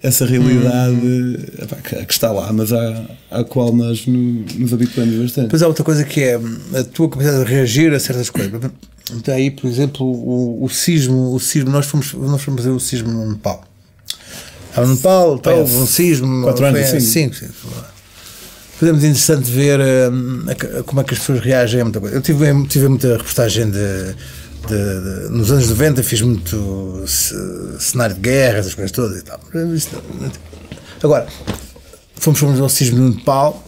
[0.04, 1.34] essa realidade hum.
[1.58, 5.48] epá, que, está lá, mas à, à qual nós no, nos habituamos bastante.
[5.48, 6.34] Pois há outra coisa que é
[6.78, 8.52] a tua capacidade de reagir a certas coisas.
[9.12, 12.78] Então, aí, por exemplo, o, o sismo, o sismo, nós fomos, nós fomos fazer o
[12.78, 13.64] sismo no Nepal.
[14.68, 16.42] Estava no Nepal, houve um sismo.
[16.42, 17.00] Quatro anos, sim.
[17.00, 17.48] Cinco, sim.
[18.76, 19.80] Foi muito interessante ver
[20.12, 20.44] um,
[20.84, 22.14] como é que as pessoas reagem a muita coisa.
[22.14, 24.14] Eu tive, tive muita reportagem de
[24.66, 27.05] de, de, nos anos 90 fiz muito
[27.79, 29.40] cenário de guerra, essas coisas todas e tal.
[31.03, 31.27] Agora,
[32.16, 33.62] fomos, fomos ao sismo no Nepal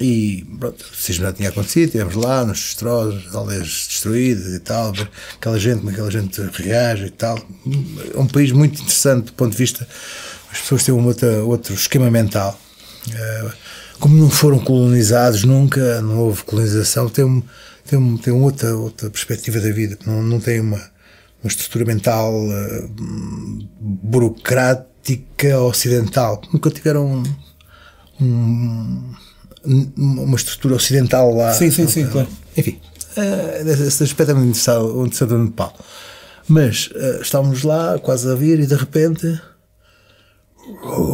[0.00, 4.92] e pronto, o sismo já tinha acontecido, estivemos lá nos destroços, aldeias destruídas e tal,
[5.36, 7.38] aquela gente, como aquela gente reage e tal.
[8.14, 9.86] É um país muito interessante do ponto de vista,
[10.52, 11.04] as pessoas têm um
[11.46, 12.58] outro esquema mental.
[13.12, 13.50] Eh,
[13.98, 17.42] como não foram colonizados nunca, não houve colonização, tem um
[17.88, 20.80] tem, tem outra, outra perspectiva da vida, não, não tem uma,
[21.42, 22.88] uma estrutura mental uh,
[23.80, 26.40] burocrática ocidental.
[26.52, 27.24] Nunca tiveram
[28.20, 29.14] um,
[29.66, 31.52] um, uma estrutura ocidental lá.
[31.54, 32.28] Sim, sim, sim, claro.
[32.56, 32.78] Enfim,
[33.16, 35.74] uh, esse aspecto é muito interessante, interessante no Nepal.
[36.46, 39.40] Mas uh, estávamos lá, quase a vir, e de repente.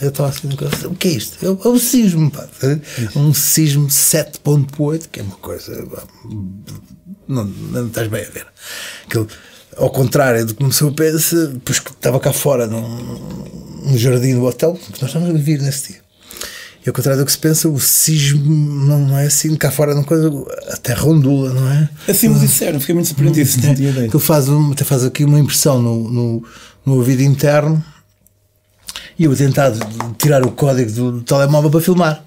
[0.00, 0.48] Eu estava assim,
[0.86, 1.44] o que é isto?
[1.44, 2.46] É, é um sismo, pá.
[2.62, 5.86] É um sismo 7.8, que é uma coisa.
[7.26, 8.46] Não, não estás bem a ver.
[9.06, 9.26] Aquilo,
[9.76, 12.82] ao contrário do que me se pensa, depois que estava cá fora num,
[13.84, 16.06] num jardim do hotel, que nós estávamos a vir nesse dia.
[16.84, 20.04] E ao contrário do que se pensa, o sismo não, é assim, cá fora não
[20.04, 20.30] coisa,
[20.70, 21.88] a terra ondula, não é?
[22.06, 23.50] Assim me disseram, fiquei muito surpreendido.
[24.00, 26.44] É, aquilo faz, até faz aqui uma impressão no, no,
[26.84, 27.82] no ouvido interno
[29.18, 29.72] e eu tentar
[30.18, 32.24] tirar o código do telemóvel para filmar.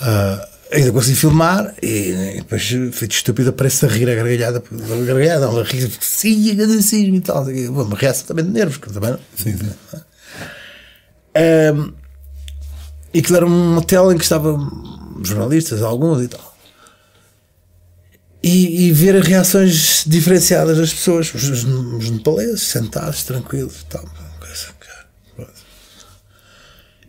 [0.00, 5.46] Uh, ainda consegui filmar e, depois, feito estúpido, aparece a rir a gargalhada, a gargalhada,
[5.48, 7.44] a rir, sim, e tal.
[7.44, 9.70] Uma reação também de nervos, que também Sim, sim.
[11.34, 11.92] Um,
[13.14, 16.52] e aquilo era um hotel em que estavam jornalistas, alguns e tal.
[18.42, 24.04] E, e ver as reações diferenciadas das pessoas, os, os nepaleses, sentados, tranquilos e tal.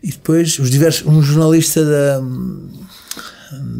[0.04, 2.22] E depois os diversos, um jornalista da,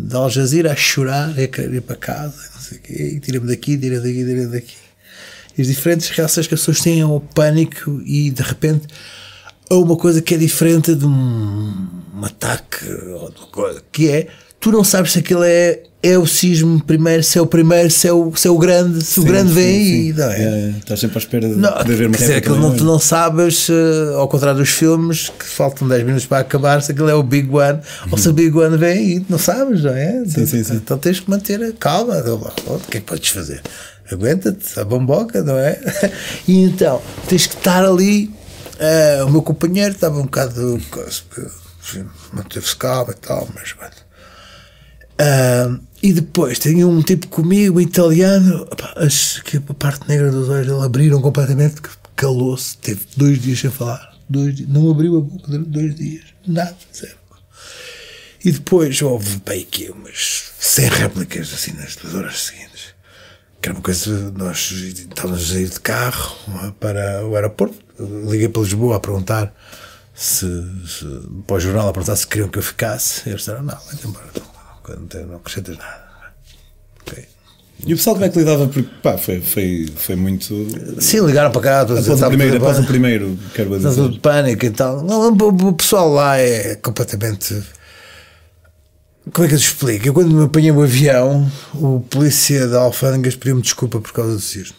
[0.08, 3.48] da Al Jazeera a chorar, a querer ir para casa, não sei o quê, tira-me
[3.48, 4.76] daqui, tira-me daqui, tira-me daqui.
[5.58, 8.88] E as diferentes reações que as pessoas têm ao pânico e de repente
[9.70, 14.10] a uma coisa que é diferente de um, um ataque ou de uma coisa, que
[14.10, 14.28] é
[14.60, 18.08] tu não sabes se aquilo é, é o sismo primeiro, se é o primeiro, se
[18.10, 20.14] é o, se é o grande, se o grande Sim, vem sim, sim.
[20.20, 20.42] não é?
[20.44, 22.84] É, Estás sempre à espera de, Não, de haver uma quer dizer, aquilo não, tu
[22.84, 27.10] não sabes, eh, ao contrário dos filmes, que faltam 10 minutos para acabar, se aquilo
[27.10, 27.80] é o Big One
[28.12, 30.24] ou se o Big One vem aí, não sabes, não é?
[30.28, 30.74] Sim, sim, sim.
[30.76, 32.18] Então tens que manter a calma.
[32.20, 32.36] Então,
[32.68, 33.62] O que é que podes fazer?
[34.12, 35.80] Aguenta-te, a bomboca, não é?
[36.48, 38.30] E então tens que estar ali.
[38.78, 40.78] eh, o meu companheiro estava um bocado.
[42.34, 43.74] Manteve-se calmo e tal, mas.
[46.02, 50.82] E depois tenho um tipo comigo, italiano, as, que a parte negra dos olhos dele
[50.84, 55.70] abriram completamente, que calou-se, teve dois dias sem falar, dois não abriu a boca durante
[55.70, 57.24] dois dias, nada, zero.
[58.46, 62.94] E depois houve bem aqui umas 100 réplicas assim nas duas horas seguintes.
[63.62, 66.36] Que era uma coisa, nós estávamos a ir de carro
[66.78, 67.78] para o aeroporto.
[67.98, 69.56] Liguei para Lisboa a perguntar
[70.14, 70.46] se,
[70.86, 71.06] se
[71.48, 73.22] para o jornal a perguntar se queriam que eu ficasse.
[73.26, 74.53] E eles disseram: não, vai embora,
[74.94, 76.04] não, não, tem- não acrescentas nada.
[77.02, 77.26] Ok.
[77.86, 78.68] E o pessoal como é que lidava?
[78.68, 80.56] Porque pá, foi, foi, foi muito.
[81.02, 81.82] Sim, ligaram para cá.
[81.82, 83.94] Após o estavam primeiro, após o primeiro, quero dizer.
[83.96, 85.06] tudo de pânico e tal.
[85.06, 87.62] O o pessoal lá é completamente.
[89.32, 90.08] Como é que eu te explico?
[90.08, 94.42] Eu, quando me apanhei o avião, o polícia da Alfândegas pediu-me desculpa por causa do
[94.42, 94.76] sismo.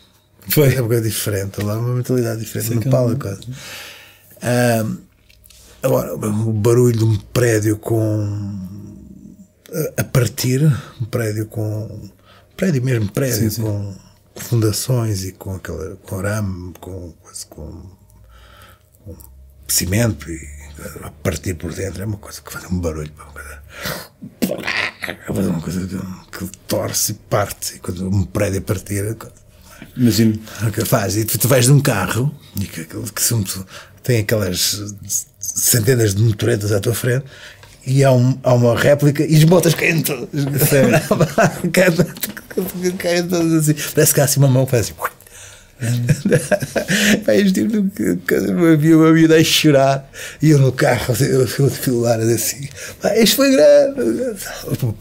[0.51, 0.75] Foi.
[0.75, 2.69] É uma coisa diferente, lá uma mentalidade diferente.
[2.69, 4.81] Sei Nepal é é.
[4.81, 4.99] Ahm,
[5.83, 8.84] agora, o barulho de um prédio com.
[9.99, 10.63] A- partir,
[11.01, 12.09] um prédio com.
[12.57, 13.63] prédio mesmo, prédio Sim, sim.
[13.63, 13.95] com
[14.37, 15.97] fundações e com aquela.
[15.97, 17.13] com arame, com.
[17.23, 17.83] quase com
[19.67, 20.39] cimento e
[21.03, 23.63] a partir por dentro é uma coisa que faz um barulho, uma coisa,
[25.27, 27.77] faz uma coisa que, que torce e parte.
[27.77, 29.17] E quando um prédio partir,
[29.97, 30.39] Imagino.
[30.73, 31.17] que faz?
[31.17, 33.43] E tu, tu vais num carro e que, que, que são-
[34.03, 34.81] tem aquelas
[35.39, 37.25] centenas de motoretas à tua frente.
[37.87, 40.29] E há, um, há uma réplica e as botas caem todas.
[41.73, 43.75] caem, caem todas assim.
[43.95, 44.95] Parece que há assim uma mão que faz assim.
[47.27, 47.77] Pá, este tipo
[48.65, 50.09] havia me havia a chorar
[50.41, 52.69] e eu no carro assim, eu fui filar assim
[53.03, 54.01] pá, isto foi grande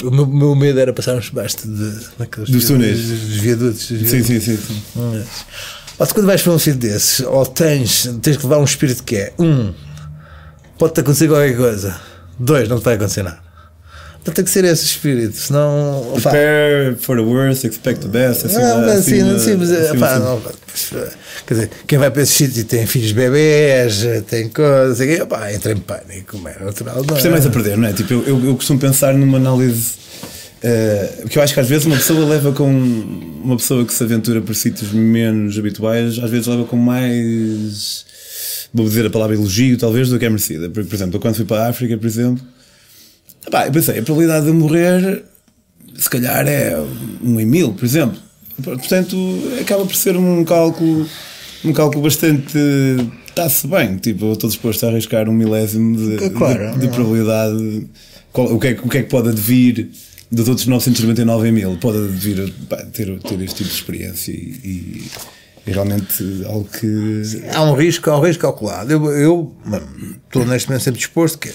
[0.03, 2.97] o meu, meu medo era passarmos debaixo de, daqueles Dos túneis.
[2.99, 4.57] dos viadutos, dos Sim, sim, sim.
[4.57, 4.81] sim.
[4.95, 5.45] mas,
[5.99, 9.03] ou tu quando vais para um sítio desses, ou tens, tens que levar um espírito
[9.03, 9.73] que é: um,
[10.77, 11.95] pode-te acontecer qualquer coisa,
[12.43, 13.39] dois, não te vai acontecer nada.
[14.21, 15.99] Então tem que ser esse espírito, senão.
[16.13, 18.45] opá, Prepare for the worst, expect the best.
[18.45, 20.23] Assim, não, assim, acima- assim, mas, é, acima, pá, assim.
[20.23, 20.41] não,
[21.45, 25.73] quer dizer, quem vai para esses sítios tem filhos bebês, tem coisas, quê, opá, entra
[25.73, 27.03] em pânico, como é natural.
[27.05, 27.31] Não, Isto é é?
[27.31, 27.91] mais a perder, não é?
[27.91, 29.95] Tipo, eu, eu, eu costumo pensar numa análise.
[30.63, 32.69] eh, porque eu acho que às vezes uma pessoa leva com.
[33.43, 38.05] Uma pessoa que se aventura por sítios menos habituais, às vezes leva com mais.
[38.73, 40.69] Vou dizer a palavra elogio, talvez, do que é merecida.
[40.69, 42.43] Por, por exemplo, eu quando fui para a África, por exemplo,
[43.51, 45.23] pá, eu pensei, a probabilidade de eu morrer,
[45.95, 46.75] se calhar é
[47.23, 48.17] um em mil, por exemplo.
[48.63, 49.15] Portanto,
[49.61, 51.07] acaba por ser um cálculo,
[51.65, 52.57] um cálculo bastante.
[53.29, 56.93] Está-se bem, tipo, eu estou disposto a arriscar um milésimo de, Claro, de- de não.
[56.93, 57.87] probabilidade.
[58.31, 59.89] Qual- o, que é, que- o que é que pode advir
[60.31, 61.77] dos outros 999 em mil?
[61.77, 65.03] Pode advir pá, ter, ter este tipo de experiência e, e-
[65.65, 67.43] e realmente algo que.
[67.53, 68.91] Há um risco, há um risco calculado.
[68.91, 69.55] Eu, eu
[70.25, 71.53] estou neste momento sempre disposto que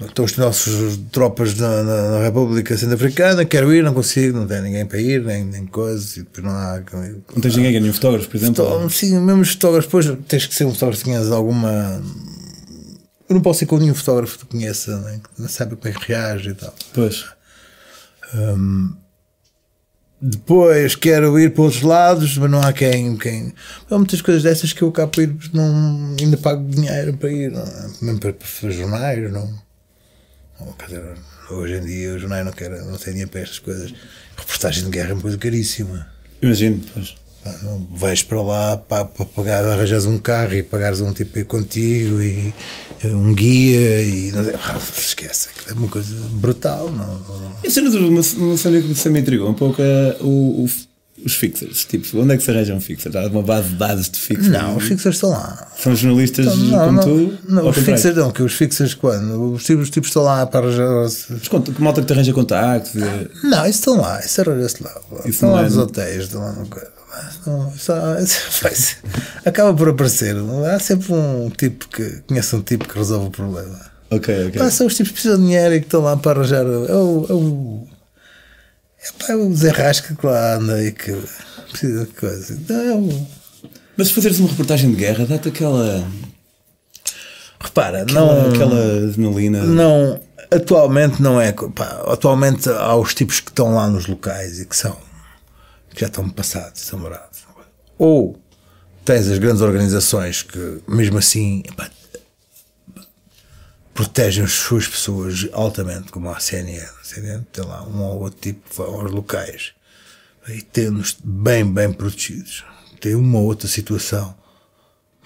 [0.00, 4.62] estão os nossos tropas na, na- na República Centro-Africana, quero ir, não consigo, não tem
[4.62, 6.80] ninguém para ir, nem, nem coisa, e depois não há.
[7.34, 8.90] Não tens ninguém, nenhum fotógrafo, por exemplo?
[8.90, 12.00] Sim, mesmo os fotógrafos, depois tens que ser um fotógrafo que tenhas alguma.
[13.28, 15.20] Eu não posso ir com nenhum fotógrafo que conheça, né?
[15.34, 16.72] que não sabe como é que reage e tal.
[16.94, 17.24] Pois.
[20.20, 23.16] Depois quero ir para outros lados, mas não há quem.
[23.16, 23.54] quem...
[23.88, 27.52] Há muitas coisas dessas que eu cá para ir, não, ainda pago dinheiro para ir,
[27.52, 27.90] não é?
[28.02, 29.32] mesmo para, para jornais.
[29.32, 29.48] Não,
[30.60, 31.14] não, dizer,
[31.50, 33.94] hoje em dia os jornais não, querem, não têm dinheiro para estas coisas.
[34.36, 36.08] Reportagem de guerra é uma coisa caríssima.
[36.42, 37.14] Imagino, pois.
[37.90, 42.20] Vais para lá para, para pagar, arranjas um carro e pagares um tipo aí contigo
[42.20, 42.52] e
[43.02, 44.42] eh, um guia e não
[44.96, 46.90] esquece, é uma coisa brutal.
[46.90, 50.68] Não, não- E a cena uma, uma cena que me intrigou um pouco é o-
[51.24, 51.84] os fixers.
[51.84, 53.14] Tipo, onde é que se arranjam fixers?
[53.16, 54.48] Há uma base de dados de fixers?
[54.52, 55.68] não, os fixers estão lá.
[55.78, 57.38] São jornalistas Não, como não, tu?
[57.48, 59.52] não, os fixers não, que os fixers quando?
[59.54, 60.88] Os tipos, os tipos estão lá para arranjar.
[61.30, 62.94] Mas conta, que malta que te arranja contactos?
[62.94, 64.94] e- Não, isso estão lá, isso arranja-se lá.
[65.20, 66.68] Isso estão lá é- nos hotéis, estão lá no.
[67.10, 67.94] Mas não, só-
[68.50, 68.96] faz-
[69.44, 70.36] acaba por aparecer.
[70.36, 70.74] é?
[70.74, 73.80] Há sempre um tipo que conhece um tipo que resolve o problema.
[74.10, 74.58] Ok, ok.
[74.60, 76.64] Pá, são os tipos que precisam de dinheiro e que estão lá para arranjar.
[76.64, 77.26] É o.
[77.28, 77.86] É o,
[79.00, 81.16] é, é o Zé Rasca que lá anda e que
[81.70, 82.52] precisa de coisa.
[82.54, 83.38] Então é.
[83.96, 86.06] Mas se fazeres uma reportagem de guerra, dá-te aquela.
[87.60, 88.54] Repara, aquela, não.
[88.54, 89.64] aquela adrenalina.
[89.64, 91.52] Não, atualmente não é.
[91.52, 94.96] Pá, atualmente há os tipos que estão lá nos locais e que são.
[95.90, 97.40] que já estão passados, estão morados.
[97.98, 98.38] Ou
[99.04, 101.90] tens as grandes organizações que, mesmo assim, pá,
[103.98, 106.86] protegem as suas pessoas altamente, como a CNN.
[107.00, 109.72] A CNN tem lá um ou outro tipo que aos locais
[110.46, 112.64] e tem-nos bem, bem protegidos.
[113.00, 114.36] Tem uma ou outra situação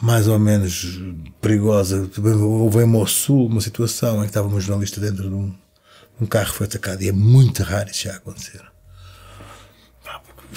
[0.01, 0.99] mais ou menos
[1.39, 2.11] perigosa.
[2.41, 5.55] Houve em Mossul uma situação em que estava um jornalista dentro de um,
[6.19, 8.63] um carro que foi atacado e é muito raro isso já acontecer.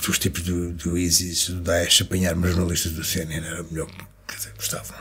[0.08, 3.90] Os tipos do, do ISIS, do Daesh, apanhar-me jornalistas do CNN era melhor.
[4.34, 4.96] Dizer, gostavam.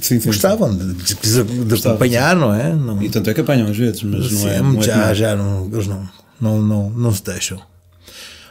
[0.00, 2.72] Sim, sim, Gostavam de, de, de, de acompanhar, não é?
[2.72, 4.60] Não, E tanto é que apanham às vezes, mas não é.
[4.62, 5.14] Não é já, comum.
[5.14, 6.08] já não, eles não,
[6.40, 7.60] não, não, não se deixam.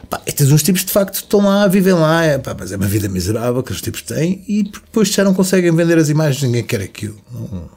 [0.10, 2.72] Pá, e tens uns tipos de facto que estão lá, vivem lá, é, pá, mas
[2.72, 6.10] é uma vida miserável que os tipos têm e depois já não conseguem vender as
[6.10, 7.20] imagens, ninguém quer aquilo.
[7.32, 7.70] Não,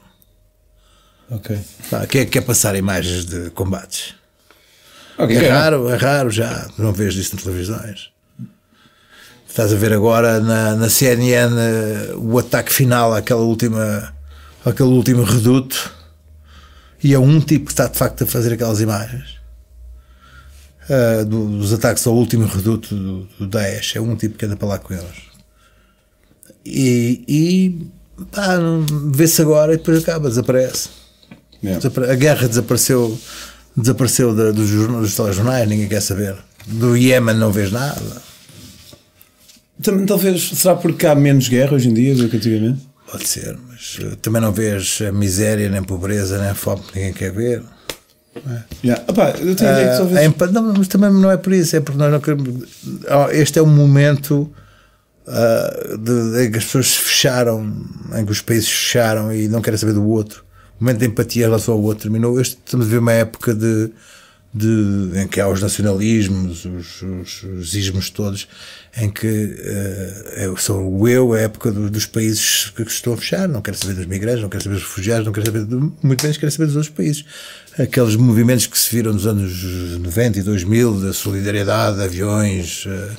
[1.31, 1.57] Ok.
[1.89, 4.15] pá, quem é que quer passar imagens de combates?
[5.17, 8.09] Ok, É raro, é raro já, não vês isso nas televisões.
[9.49, 14.13] Estás a ver agora na, na CNN eh, o ataque final àquela última,
[14.63, 15.91] àquele último reduto
[17.03, 19.39] e é um tipo que está de facto a fazer aquelas imagens
[21.27, 23.95] do- dos ataques ao último reduto do, do Daesh.
[23.95, 25.29] É um tipo que anda para lá com eles.
[26.65, 28.57] E, e pá,
[29.13, 30.89] vê-se agora e depois acaba, desaparece.
[31.63, 31.79] Yeah.
[32.11, 33.19] A guerra desapareceu,
[33.77, 36.35] desapareceu da- dos, jornais, dos telejornais, ninguém quer saber.
[36.67, 38.21] Do Iémen não vês nada.
[39.81, 42.87] Também, talvez, será porque há menos guerra hoje em dia do que antigamente?
[43.09, 47.13] Pode ser, mas eh, também não vês a miséria, nem pobreza, nem fome que ninguém
[47.13, 47.63] quer ver.
[48.83, 49.03] Yeah.
[49.07, 50.19] Opa, eu tenho a ideia que talvez.
[50.19, 52.65] é empa- não, mas também não é por isso, é porque nós não queremos.
[53.31, 54.51] Este é um momento
[55.27, 57.73] ah, de, em que as pessoas se fecharam,
[58.15, 60.43] em que os países fecharam e não querem saber do outro.
[60.79, 62.39] O momento de empatia em relação ao outro terminou.
[62.39, 63.91] Este, estamos a ver uma época de,
[64.53, 68.47] de, em que há os nacionalismos, os, os, os ismos todos,
[68.97, 69.27] em que
[69.59, 73.61] eh, eu sou o eu, a época do- dos países que estão a fechar, não
[73.61, 76.37] quero saber dos migrantes, não quero saber dos refugiados, não quero saber, de, muito menos
[76.37, 77.23] quero saber dos outros países.
[77.77, 79.51] Aqueles movimentos que se viram nos anos
[79.99, 83.09] 90 e 2000, da solidariedade, de aviões eh,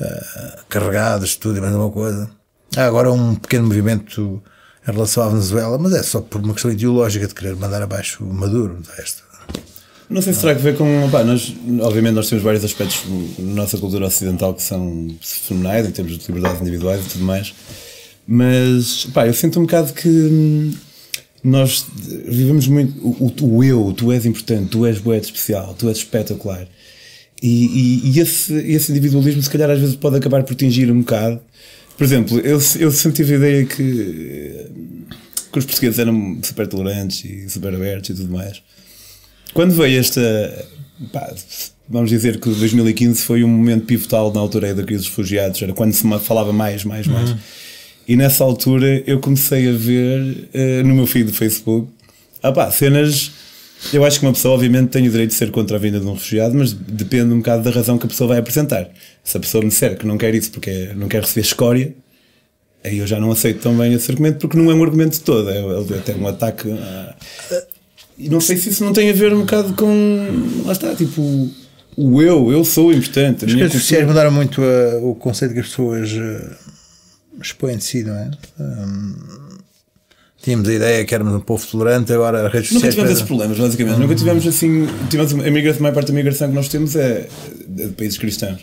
[0.00, 2.30] eh, carregados, tudo e mais alguma coisa.
[2.76, 4.40] Há agora um pequeno movimento
[4.86, 8.24] em relação à Venezuela, mas é só por uma questão ideológica de querer mandar abaixo
[8.24, 9.24] o Maduro, de resto.
[10.10, 10.84] Não sei se terá que ver com.
[11.24, 13.02] Nós, obviamente, nós temos vários aspectos
[13.38, 17.54] na nossa cultura ocidental que são fenomenais em termos de liberdades individuais e tudo mais,
[18.26, 20.72] mas pá, eu sinto um bocado que hum,
[21.44, 21.86] nós
[22.26, 22.98] vivemos muito.
[23.06, 26.66] O, o- o eu, tu és importante, tu és boé especial, tu és espetacular.
[27.42, 30.98] E, e- e esse, esse individualismo, se calhar, às vezes pode acabar por tingir um
[31.00, 31.40] bocado.
[31.96, 34.66] Por exemplo, eu, eu sempre tive a ideia que,
[35.52, 38.60] que os portugueses eram super tolerantes e super abertos e tudo mais.
[39.54, 40.20] Quando veio esta.
[41.12, 41.32] pá,
[41.88, 45.72] vamos dizer que 2015 foi um momento pivotal na altura da crise dos refugiados, era
[45.72, 47.34] quando se falava mais, mais, mais.
[48.06, 51.88] E nessa altura eu comecei a ver eh, no meu feed do Facebook
[52.42, 53.32] ah pá, cenas.
[53.94, 56.06] Eu acho que uma pessoa, obviamente, tem o direito de ser contra a vinda de
[56.06, 58.88] um refugiado, mas depende um bocado da razão que a pessoa vai apresentar.
[59.24, 61.94] Se a pessoa me disser que não quer isso porque não quer receber escória,
[62.84, 65.48] aí eu já não aceito tão bem esse argumento porque não é um argumento todo,
[65.48, 66.70] é é até um ataque.
[66.70, 67.14] a-
[68.20, 70.62] e não sei se isso não tem a ver um bocado com.
[70.66, 71.50] Lá está, tipo.
[71.96, 73.46] O eu, eu sou importante.
[73.46, 76.56] As redes sociais mudaram muito eh, o conceito que as pessoas eh,
[77.42, 78.30] expõem de si, não é?
[78.60, 79.14] Hum,
[80.42, 82.94] tínhamos a ideia que éramos um povo tolerante, agora as redes Nunca sociais.
[82.94, 83.98] tivemos esses problemas, basicamente.
[83.98, 84.86] Nunca tivemos assim.
[85.08, 87.26] Tivemos a migração, a maior parte da migração que nós temos é
[87.66, 88.60] de países cristãos.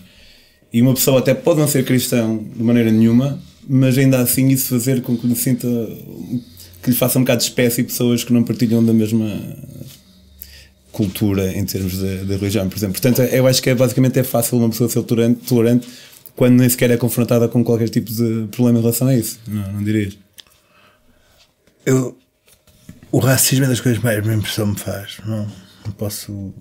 [0.72, 4.70] E uma pessoa até pode não ser cristão de maneira nenhuma, mas ainda assim isso
[4.70, 5.67] fazer com que lhe sinta.
[6.88, 9.28] Que lhe faça um bocado de espécie pessoas que não partilham da mesma
[10.93, 13.00] cultura em termos de, religião, por exemplo.
[13.00, 15.88] Portanto, eu acho que é, basicamente é fácil uma pessoa ser tolerante, tolerante
[16.34, 19.38] quando nem sequer é confrontada com qualquer tipo de problema em relação a isso.
[19.45, 20.18] Não, não dirias?
[21.86, 22.18] Eu,
[23.12, 25.18] o racismo é das coisas mais me impressão me faz.
[25.26, 25.45] Não,
[25.86, 26.53] não posso.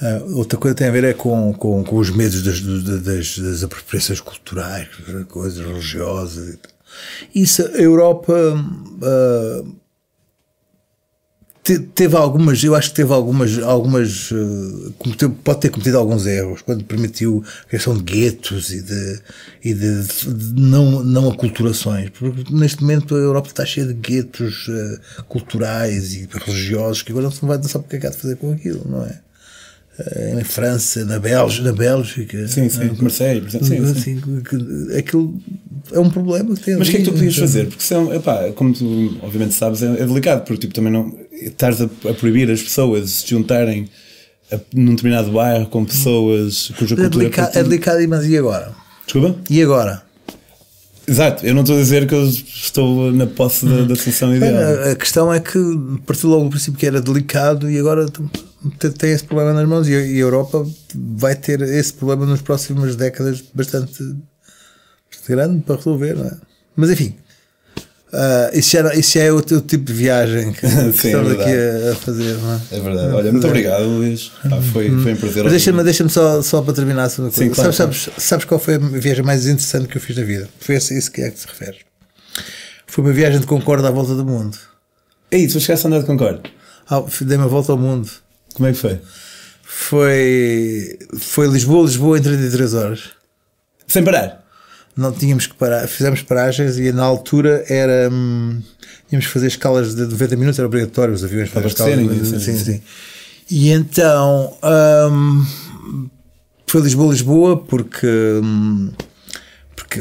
[0.00, 3.64] Ah, outra coisa tem a ver é com, com, com os medos das, das, das
[3.64, 4.88] apropriações culturais,
[5.28, 6.54] coisas religiosas.
[6.54, 6.73] e tal.
[7.34, 8.32] Isso, a Europa
[11.62, 14.30] te- teve algumas, eu acho que teve algumas, algumas
[14.98, 19.20] cometeu- pode ter cometido alguns erros quando permitiu a criação de guetos e de,
[19.64, 24.66] e de, de não, não aculturações, porque neste momento a Europa está cheia de guetos
[24.68, 28.10] eh, culturais e religiosos que agora não se vai sabe o que é que há
[28.10, 29.20] de fazer com aquilo, não é?
[30.36, 32.48] Em França, na Bélgica, na Bélgica.
[32.48, 33.66] Sim, sim, eh, Marseille, por exemplo.
[33.66, 34.18] Sim, sim.
[34.18, 34.42] assim,
[34.98, 35.34] aquilo
[35.92, 37.66] é um problema que tem Mas o que é que tu podias fazer?
[37.68, 41.80] Porque são, epá, como tu obviamente sabes, é, é delicado, porque tipo, também não estás
[41.80, 43.88] a, a proibir as pessoas de se juntarem
[44.50, 47.08] a, num determinado bairro com pessoas cuja É cultura.
[47.10, 48.72] delicado, é delicado, mas e agora?
[49.04, 49.36] Desculpa?
[49.48, 50.02] E agora?
[51.06, 54.54] Exato, eu não estou a dizer que eu estou na posse da, da solução ideal.
[54.56, 55.58] A, a questão é que
[56.06, 58.06] partiu logo do princípio que era delicado e agora
[58.98, 63.42] tem, esse problema nas mãos e a, Europa vai ter esse problema nas próximas décadas
[63.54, 66.36] bastante, bastante grande para resolver, não é?
[66.76, 67.16] Mas enfim,
[68.16, 71.44] ah, isso, já, isso já é outro tipo de viagem que, Sim, é estamos aqui
[71.44, 71.88] verdade.
[71.88, 72.60] a, a fazer, não é?
[72.70, 73.14] É verdade.
[73.14, 74.30] Olha, muito obrigado, Luís.
[74.48, 75.42] Pá, foi, foi um prazer.
[75.42, 77.30] Mas deixa-me deixa só, só para terminar coisa.
[77.32, 80.22] Sim, claro, sabes, sabes, sabes qual foi a viagem mais interessante que eu fiz na
[80.22, 80.48] vida?
[80.60, 81.78] Foi esse, isso que é que se refere.
[82.86, 84.56] Foi uma viagem de Concorde à volta do mundo.
[85.28, 86.42] Ei, tu chegaste a andar de Concorde.
[86.88, 88.08] Ah, dei uma volta ao mundo.
[88.54, 89.00] Como é que foi?
[89.62, 93.10] Foi, foi Lisboa, Lisboa em 33 horas.
[93.86, 94.44] Sem parar.
[94.96, 98.08] Não tínhamos que parar, fizemos paragens e na altura era.
[98.10, 98.62] hum,
[99.08, 102.38] tínhamos que fazer escalas de 90 minutos, era obrigatório, os aviões fazem escalas 90 sim,
[102.38, 102.82] sim, sim.
[103.50, 104.56] E então
[105.10, 105.44] hum,
[106.66, 108.06] foi Lisboa, Lisboa, porque.
[108.06, 108.92] hum,
[109.74, 110.00] porque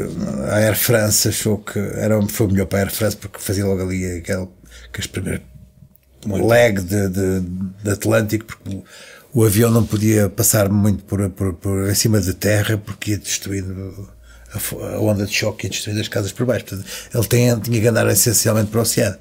[0.50, 3.82] a Air France achou que era, foi melhor para a Air France porque fazia logo
[3.82, 4.48] ali aquele,
[4.88, 5.08] aqueles
[6.24, 7.40] primeiros leg de, de,
[7.84, 8.82] de Atlântico, porque
[9.34, 13.18] o, avião não podia passar muito por, por, por em cima de terra porque ia
[13.18, 14.08] destruindo
[14.54, 16.66] a, a onda de choque, ia destruindo as casas por baixo.
[16.66, 19.18] Portanto, ele tem, tinha que andar essencialmente para o oceano.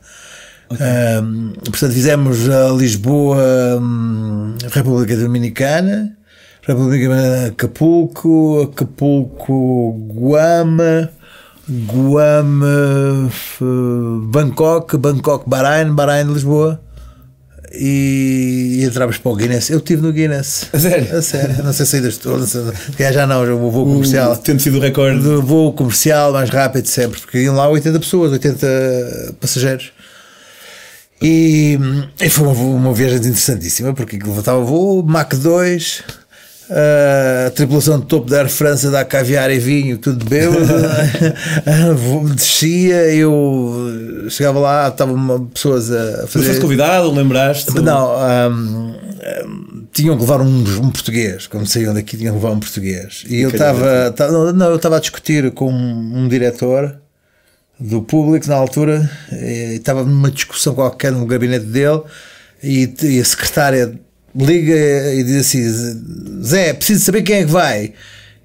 [0.70, 6.16] Ahm, portanto, fizemos a Lisboa, hum, República Dominicana,
[6.62, 11.10] República Dominicana, Acapulco, Acapulco, Guama,
[13.28, 13.64] f-
[14.30, 16.80] Bangkok, Bangkok, Bahrein, Bahrein, Lisboa.
[17.74, 19.70] E, e entramos para o Guinness.
[19.70, 20.68] Eu estive no Guinness.
[20.72, 21.16] A sério?
[21.16, 21.64] A sério.
[21.64, 22.50] Não sei saídas todas.
[22.50, 24.36] se calhar já não, já o voo comercial.
[24.36, 25.20] Tendo sido o recorde.
[25.20, 29.92] Do voo comercial mais rápido sempre, porque iam lá 80 pessoas, 80 passageiros.
[31.22, 31.78] E,
[32.20, 36.02] e foi uma, uma viagem interessantíssima, porque levantava voo, Mach 2,
[36.74, 40.64] a tripulação de topo da Air France dá caviar e vinho, tudo bêbado.
[41.96, 46.46] Voo- Descia, eu chegava lá, estavam pessoas a fazer.
[46.46, 47.70] foste convidado, lembraste?
[47.80, 48.12] Não,
[48.50, 48.94] hum,
[49.46, 51.46] hum, tinham que levar um, um português.
[51.46, 53.24] Quando saíam daqui, tinham que levar um português.
[53.28, 54.10] E eu estava.
[54.16, 56.96] ta- Não, eu estava a discutir com um, um diretor
[57.78, 59.10] do público na altura.
[59.30, 62.00] E estava numa discussão qualquer no gabinete dele.
[62.62, 63.94] E, e a secretária
[64.34, 67.92] liga e diz assim: Zé, preciso saber quem é que vai.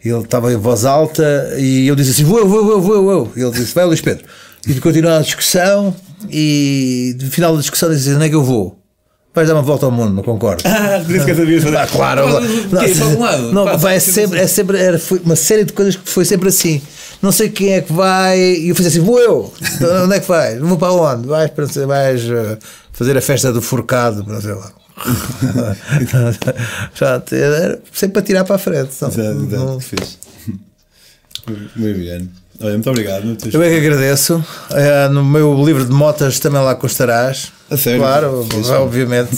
[0.04, 3.32] Ele estava em voz alta e eu disse assim: Vou, vou, vou, eu, vou.
[3.36, 4.26] Ele disse: Vai, Luís Pedro.
[4.68, 5.96] E continua a discussão.
[6.30, 8.78] E no final da discussão disse: Onde é que eu vou?
[9.34, 10.64] Vais dar uma volta ao mundo, não concordo.
[10.66, 11.78] Ah, por isso que eu sabia fazer.
[11.78, 12.26] Ah, claro,
[12.72, 16.10] não, para não, vai sempre sempre, é sempre era, foi uma série de coisas que
[16.10, 16.82] foi sempre assim.
[17.22, 19.54] Não sei quem é que vai, e eu fiz assim: vou eu.
[19.76, 20.60] Então, onde é que vais?
[20.60, 21.28] Vou para onde?
[21.28, 22.58] Vais, para, vais uh,
[22.92, 24.72] fazer a festa do forcado, não sei lá.
[27.32, 28.90] Era sempre para tirar para a frente.
[29.02, 30.18] Não, Exato, não- exato, que fixe.
[31.76, 32.30] Muito bem.
[32.60, 33.24] Olha, muito obrigado.
[33.24, 34.44] Muito eu é que agradeço.
[34.72, 37.52] Eh, no meu livro de motas também lá constarás.
[37.70, 38.00] A sério?
[38.00, 38.72] Claro, Fixe.
[38.72, 39.30] obviamente.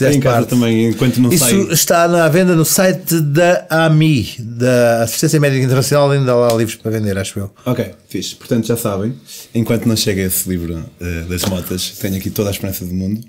[0.00, 0.50] Em casa parte.
[0.50, 1.58] também, enquanto não Isso sai.
[1.72, 6.76] está à venda no site da AMI, da Assistência Médica Internacional, ainda há lá livros
[6.76, 7.50] para vender, acho eu.
[7.66, 8.36] Ok, fixe.
[8.36, 9.12] Portanto, já sabem,
[9.52, 13.20] enquanto não chega esse livro eh, das motas, tenho aqui toda a esperança do mundo,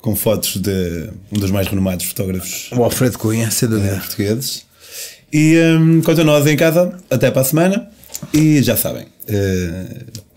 [0.00, 3.96] com fotos de um dos mais renomados fotógrafos O Alfredo Cunha, sem dúvida.
[3.96, 4.64] portugueses.
[5.32, 7.88] E um, quanto a nós em casa, até para a semana.
[8.34, 9.84] E já sabem, eh,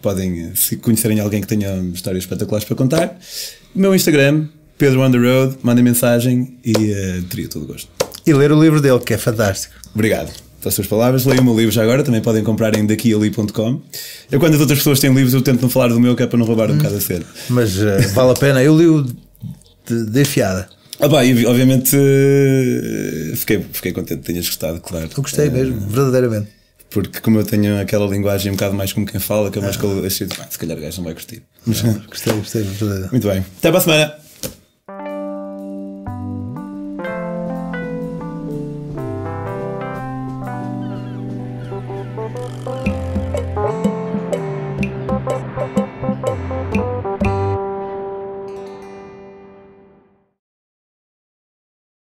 [0.01, 3.19] podem, se conhecerem alguém que tenha histórias espetaculares para contar,
[3.75, 4.47] o meu Instagram,
[4.77, 7.89] Pedro on the Road, mandem mensagem e eh, teria todo o gosto.
[8.25, 9.73] E ler o livro dele, que é fantástico.
[9.93, 11.25] Obrigado pelas suas palavras.
[11.25, 13.81] Leiam o meu livro já agora, também podem comprar em daquiali.com.
[14.31, 16.27] Eu, quando as outras pessoas têm livros, eu tento não falar do meu, que é
[16.27, 17.25] para não roubar um bocado a cena.
[17.49, 18.63] Mas eh, vale a pena.
[18.63, 19.05] Eu li-o
[19.87, 20.67] de, de enfiada.
[20.99, 25.09] Ah, pá, e, obviamente eh, fiquei, fiquei contente que tenhas gostado, claro.
[25.15, 26.49] Eu gostei mesmo, verdadeiramente.
[26.89, 29.75] Porque como eu tenho aquela linguagem um bocado mais como quem fala, que é mais
[29.75, 31.41] que eu achei, se calhar o gajo não vai curtir.
[31.65, 33.11] Mas, Gostei, gostei, verdadeiramente.
[33.11, 33.39] muito bem.
[33.57, 34.22] Até para a semana.